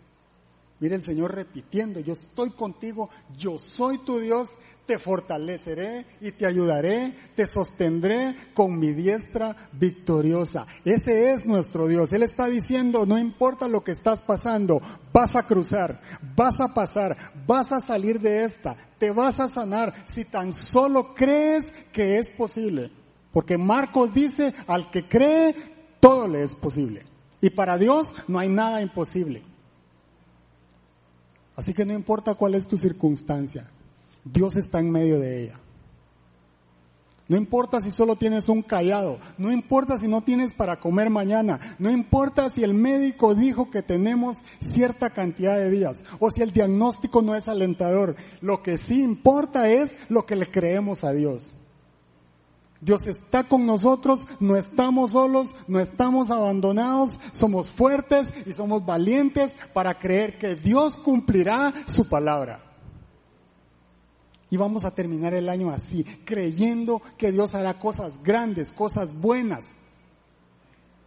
[0.80, 4.50] Mire el Señor repitiendo, yo estoy contigo, yo soy tu Dios,
[4.86, 10.68] te fortaleceré y te ayudaré, te sostendré con mi diestra victoriosa.
[10.84, 12.12] Ese es nuestro Dios.
[12.12, 14.80] Él está diciendo, no importa lo que estás pasando,
[15.12, 16.00] vas a cruzar,
[16.36, 21.12] vas a pasar, vas a salir de esta, te vas a sanar si tan solo
[21.12, 22.92] crees que es posible.
[23.32, 25.54] Porque Marcos dice, al que cree,
[25.98, 27.04] todo le es posible.
[27.40, 29.47] Y para Dios no hay nada imposible.
[31.58, 33.68] Así que no importa cuál es tu circunstancia,
[34.24, 35.60] Dios está en medio de ella.
[37.26, 41.58] No importa si solo tienes un callado, no importa si no tienes para comer mañana,
[41.80, 46.52] no importa si el médico dijo que tenemos cierta cantidad de días o si el
[46.52, 48.14] diagnóstico no es alentador.
[48.40, 51.52] Lo que sí importa es lo que le creemos a Dios.
[52.80, 59.52] Dios está con nosotros, no estamos solos, no estamos abandonados, somos fuertes y somos valientes
[59.72, 62.64] para creer que Dios cumplirá su palabra.
[64.50, 69.66] Y vamos a terminar el año así, creyendo que Dios hará cosas grandes, cosas buenas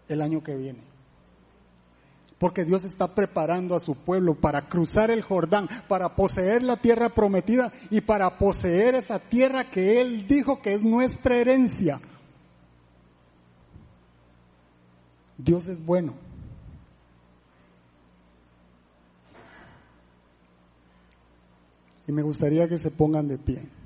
[0.07, 0.90] el año que viene
[2.41, 7.09] porque Dios está preparando a su pueblo para cruzar el Jordán, para poseer la tierra
[7.09, 12.01] prometida y para poseer esa tierra que Él dijo que es nuestra herencia.
[15.37, 16.15] Dios es bueno.
[22.07, 23.80] Y me gustaría que se pongan de pie.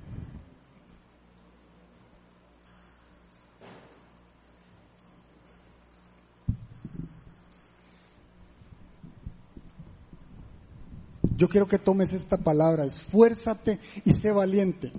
[11.36, 14.91] Yo quiero que tomes esta palabra, esfuérzate y sé valiente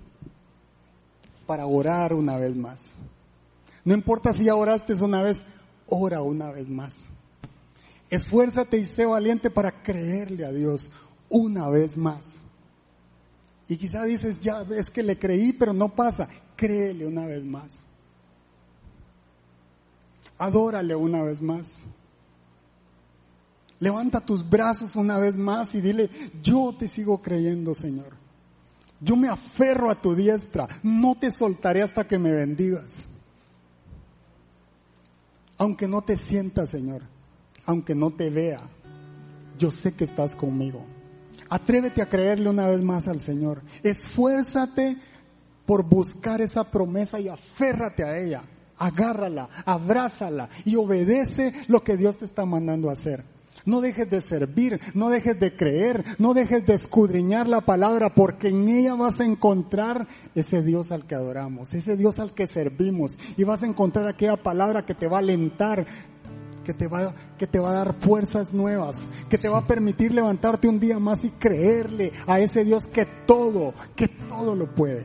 [1.47, 2.83] para orar una vez más.
[3.85, 5.39] No importa si ya oraste una vez,
[5.87, 7.05] ora una vez más.
[8.11, 10.91] Esfuérzate y sé valiente para creerle a Dios
[11.31, 12.35] una vez más.
[13.69, 16.29] Y quizá dices, ya es que le creí, pero no pasa.
[16.55, 17.81] Créele una vez más.
[20.39, 21.81] Adórale una vez más.
[23.79, 26.09] Levanta tus brazos una vez más y dile,
[26.43, 28.15] yo te sigo creyendo, Señor.
[29.01, 33.07] Yo me aferro a tu diestra, no te soltaré hasta que me bendigas.
[35.59, 37.03] Aunque no te sienta, Señor,
[37.67, 38.61] aunque no te vea,
[39.59, 40.85] yo sé que estás conmigo.
[41.49, 43.63] Atrévete a creerle una vez más al Señor.
[43.83, 44.97] Esfuérzate
[45.67, 48.43] por buscar esa promesa y aférrate a ella.
[48.79, 53.36] Agárrala, abrázala y obedece lo que Dios te está mandando a hacer.
[53.67, 58.49] No dejes de servir, no dejes de creer, no dejes de escudriñar la palabra, porque
[58.49, 60.07] en ella vas a encontrar
[60.37, 64.37] ese Dios al que adoramos, ese Dios al que servimos, y vas a encontrar aquella
[64.37, 65.85] palabra que te va a alentar,
[66.65, 70.15] que te va, que te va a dar fuerzas nuevas, que te va a permitir
[70.15, 75.05] levantarte un día más y creerle a ese Dios que todo, que todo lo puede.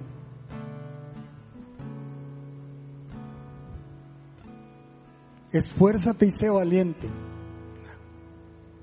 [5.51, 7.09] Esfuérzate y sé valiente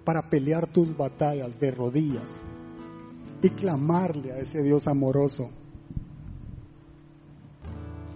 [0.09, 2.41] para pelear tus batallas de rodillas
[3.43, 5.51] y clamarle a ese Dios amoroso.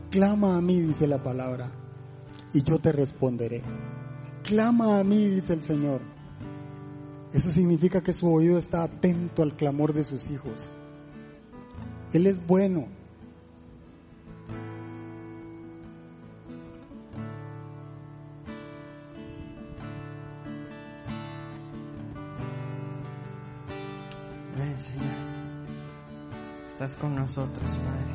[0.08, 1.70] Clama a mí, dice la palabra,
[2.54, 3.60] y yo te responderé.
[4.42, 6.00] Clama a mí, dice el Señor.
[7.30, 10.66] Eso significa que su oído está atento al clamor de sus hijos.
[12.14, 12.86] Él es bueno,
[26.82, 28.12] Estás con nosotros, Padre.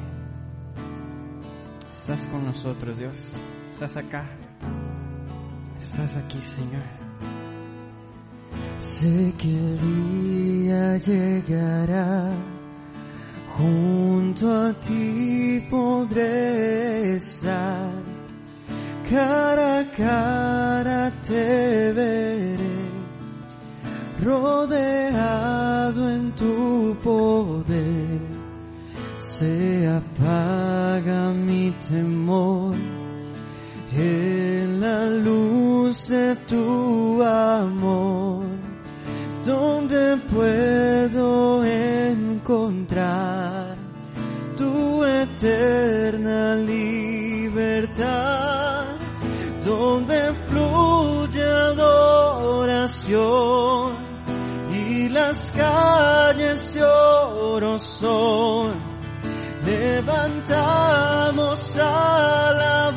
[1.89, 3.15] Estás con nosotros, Dios.
[3.71, 4.25] Estás acá.
[5.79, 6.83] Estás aquí, Señor.
[8.81, 12.29] Sé que el día llegará.
[13.55, 17.93] Junto a ti podré estar.
[19.09, 22.57] Cara a cara te veré.
[24.21, 28.06] Rodeado en tu poder
[29.37, 32.75] se apaga mi temor
[33.93, 38.47] en la luz de tu amor,
[39.45, 42.97] donde puedo encontrar
[44.57, 48.05] tu eterna libertad,
[49.63, 53.17] donde fluye adoración
[54.73, 58.86] y las calles de son.
[59.67, 62.91] Levantamos alabanza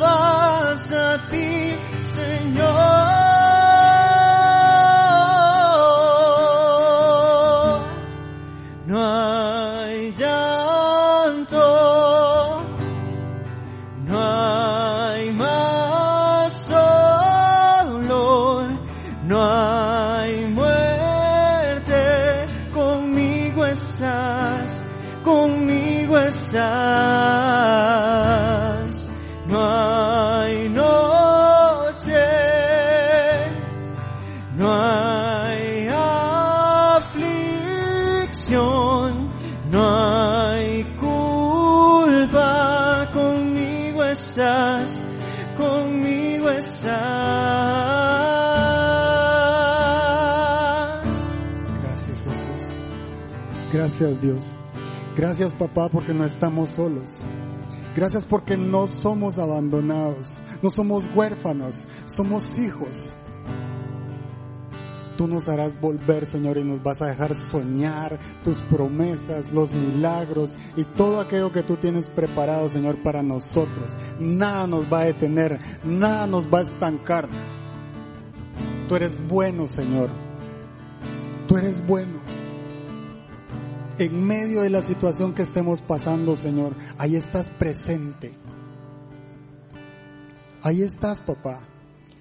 [1.14, 3.19] a ti, Señor.
[53.72, 54.44] Gracias Dios.
[55.16, 57.18] Gracias papá porque no estamos solos.
[57.94, 60.32] Gracias porque no somos abandonados.
[60.62, 61.86] No somos huérfanos.
[62.04, 63.10] Somos hijos.
[65.16, 70.56] Tú nos harás volver, Señor, y nos vas a dejar soñar tus promesas, los milagros
[70.76, 73.92] y todo aquello que tú tienes preparado, Señor, para nosotros.
[74.18, 77.28] Nada nos va a detener, nada nos va a estancar.
[78.88, 80.08] Tú eres bueno, Señor.
[81.46, 82.39] Tú eres bueno.
[84.01, 88.32] En medio de la situación que estemos pasando, Señor, ahí estás presente.
[90.62, 91.61] Ahí estás, papá.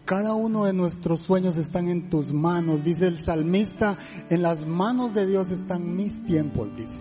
[0.04, 3.98] Cada uno de nuestros sueños están en tus manos, dice el salmista,
[4.30, 6.98] en las manos de Dios están mis tiempos, dice.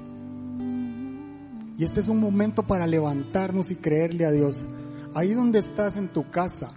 [1.76, 4.64] Y este es un momento para levantarnos y creerle a Dios.
[5.12, 6.70] Ahí donde estás en tu casa,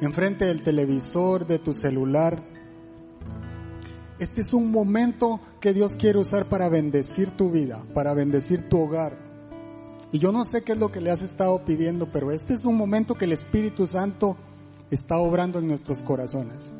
[0.00, 2.42] enfrente del televisor, de tu celular,
[4.22, 8.80] este es un momento que Dios quiere usar para bendecir tu vida, para bendecir tu
[8.80, 9.16] hogar.
[10.12, 12.64] Y yo no sé qué es lo que le has estado pidiendo, pero este es
[12.64, 14.36] un momento que el Espíritu Santo
[14.90, 16.72] está obrando en nuestros corazones.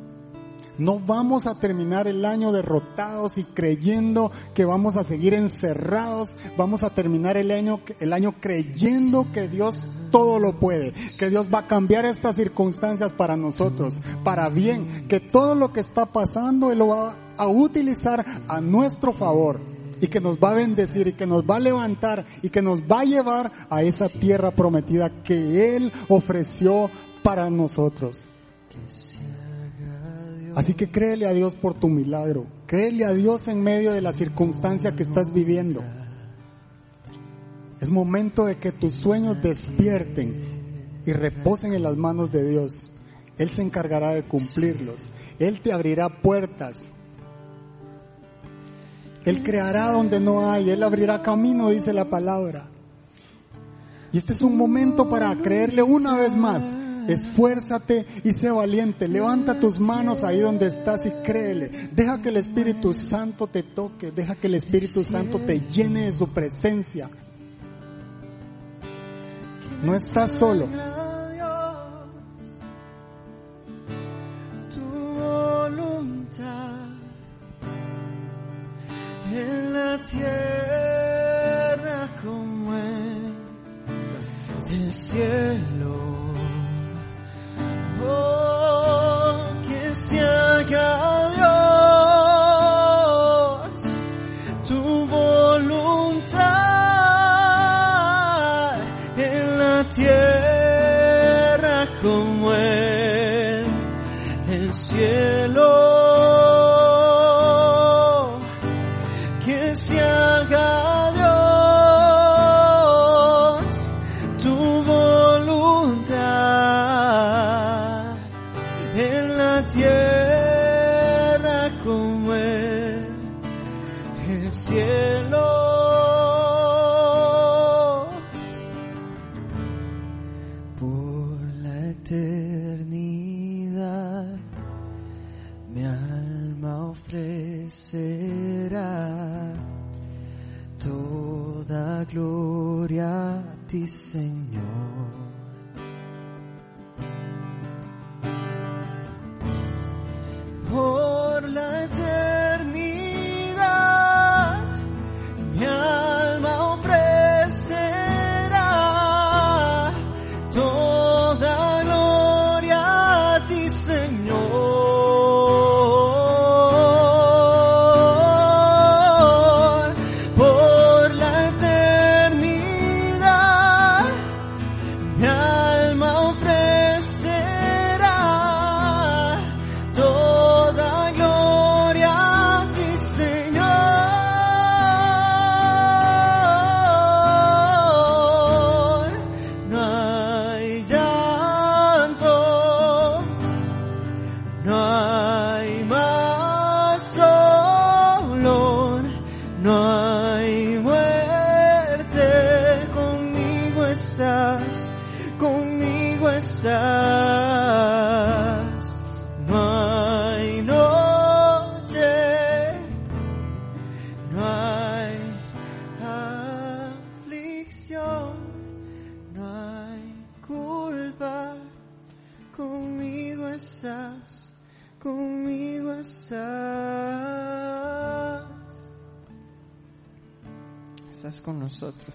[0.77, 6.35] No vamos a terminar el año derrotados y creyendo que vamos a seguir encerrados.
[6.57, 11.47] Vamos a terminar el año, el año creyendo que Dios todo lo puede, que Dios
[11.53, 16.71] va a cambiar estas circunstancias para nosotros, para bien, que todo lo que está pasando
[16.71, 19.59] Él lo va a utilizar a nuestro favor
[20.01, 22.81] y que nos va a bendecir y que nos va a levantar y que nos
[22.81, 26.89] va a llevar a esa tierra prometida que Él ofreció
[27.23, 28.19] para nosotros.
[30.55, 32.45] Así que créele a Dios por tu milagro.
[32.67, 35.83] Créele a Dios en medio de la circunstancia que estás viviendo.
[37.79, 42.85] Es momento de que tus sueños despierten y reposen en las manos de Dios.
[43.37, 45.07] Él se encargará de cumplirlos.
[45.39, 46.87] Él te abrirá puertas.
[49.25, 50.69] Él creará donde no hay.
[50.69, 52.69] Él abrirá camino, dice la palabra.
[54.11, 56.82] Y este es un momento para creerle una vez más.
[57.07, 59.07] Esfuérzate y sé valiente.
[59.07, 61.89] Levanta tus manos ahí donde estás y créele.
[61.91, 64.11] Deja que el Espíritu Santo te toque.
[64.11, 67.09] Deja que el Espíritu Santo te llene de su presencia.
[69.83, 70.67] No estás solo.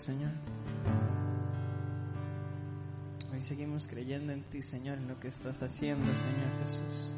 [0.08, 0.32] Señor.
[3.32, 7.12] Hoy seguimos creyendo en ti, Señor, en lo que estás haciendo, Señor Jesús.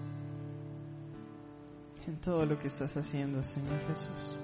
[2.07, 4.41] En todo lo que estás haciendo, Señor Jesús.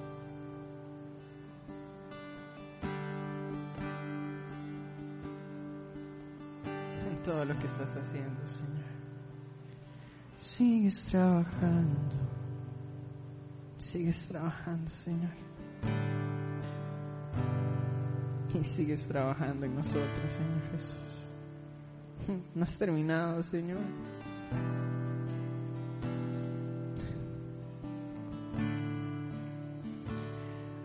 [7.09, 8.85] En todo lo que estás haciendo, Señor.
[10.37, 12.01] Sigues trabajando.
[13.79, 16.26] Sigues trabajando, Señor.
[18.59, 21.27] Y sigues trabajando en nosotros, Señor Jesús.
[22.55, 23.81] No has terminado, Señor.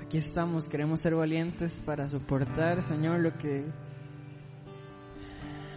[0.01, 3.65] Aquí estamos, queremos ser valientes para soportar, Señor, lo que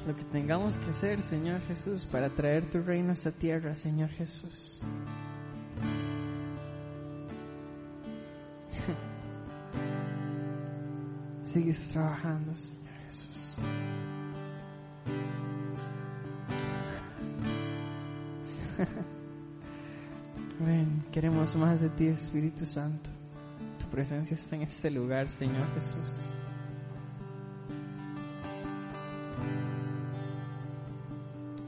[0.07, 4.11] lo que tengamos que hacer, Señor Jesús, para traer tu reino a esta tierra, Señor
[4.11, 4.81] Jesús.
[11.55, 13.55] Sigues trabajando, Señor Jesús.
[20.59, 23.09] Ven, queremos más de ti, Espíritu Santo.
[23.79, 26.23] Tu presencia está en este lugar, Señor Jesús.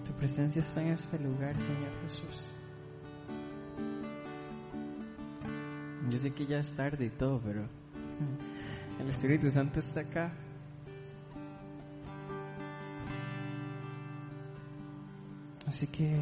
[0.05, 2.45] Tu presencia está en este lugar, Señor Jesús.
[6.11, 7.68] Yo sé que ya es tarde y todo, pero
[8.99, 10.32] el Espíritu Santo está acá.
[15.66, 16.20] Así que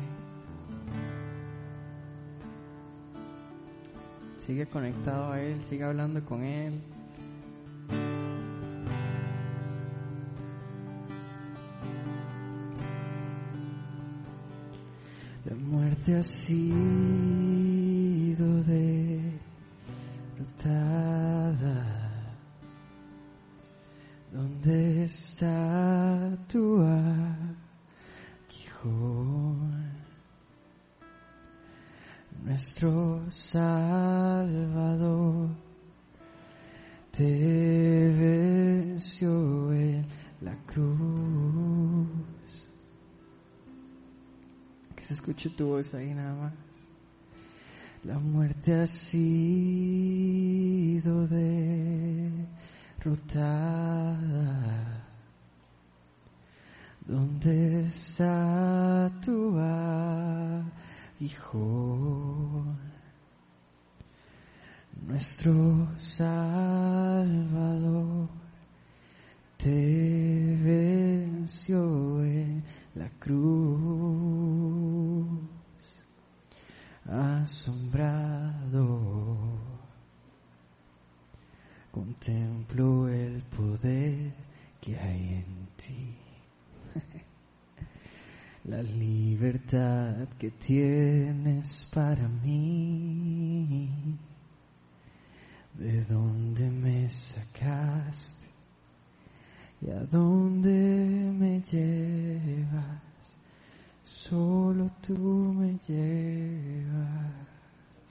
[4.38, 6.82] sigue conectado a Él, sigue hablando con Él.
[15.44, 16.22] La muerte ha
[45.44, 46.52] Escuche tu voz ahí nada más.
[48.04, 48.86] La muerte ha